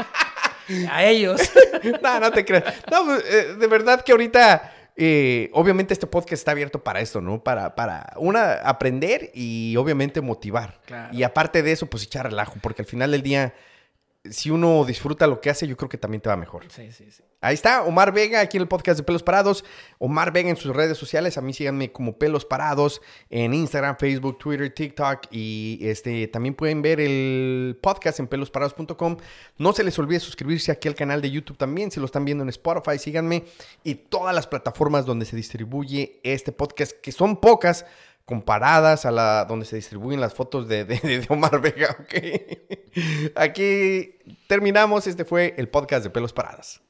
[0.90, 1.42] a ellos.
[2.04, 2.66] no, no te creas.
[2.92, 7.22] No, pues, eh, de verdad que ahorita, eh, obviamente este podcast está abierto para esto,
[7.22, 7.44] ¿no?
[7.44, 10.82] Para, para, una, aprender y obviamente motivar.
[10.86, 11.14] Claro.
[11.14, 13.54] Y aparte de eso, pues echar relajo, porque al final del día,
[14.30, 16.64] si uno disfruta lo que hace, yo creo que también te va mejor.
[16.70, 17.24] Sí, sí, sí.
[17.42, 19.66] Ahí está, Omar Vega, aquí en el podcast de Pelos Parados.
[19.98, 21.38] Omar Vega en sus redes sociales.
[21.38, 25.28] A mí síganme como Pelos Parados en Instagram, Facebook, Twitter, TikTok.
[25.30, 29.18] Y este también pueden ver el podcast en pelosparados.com.
[29.58, 31.92] No se les olvide suscribirse aquí al canal de YouTube también.
[31.92, 33.44] Si lo están viendo en Spotify, síganme.
[33.84, 37.86] Y todas las plataformas donde se distribuye este podcast, que son pocas
[38.26, 41.96] comparadas a la donde se distribuyen las fotos de, de- Omar Vega.
[42.00, 43.32] ¿ok?
[43.36, 44.16] Aquí
[44.48, 45.08] terminamos.
[45.08, 46.83] Este fue el podcast de Pelos Parados.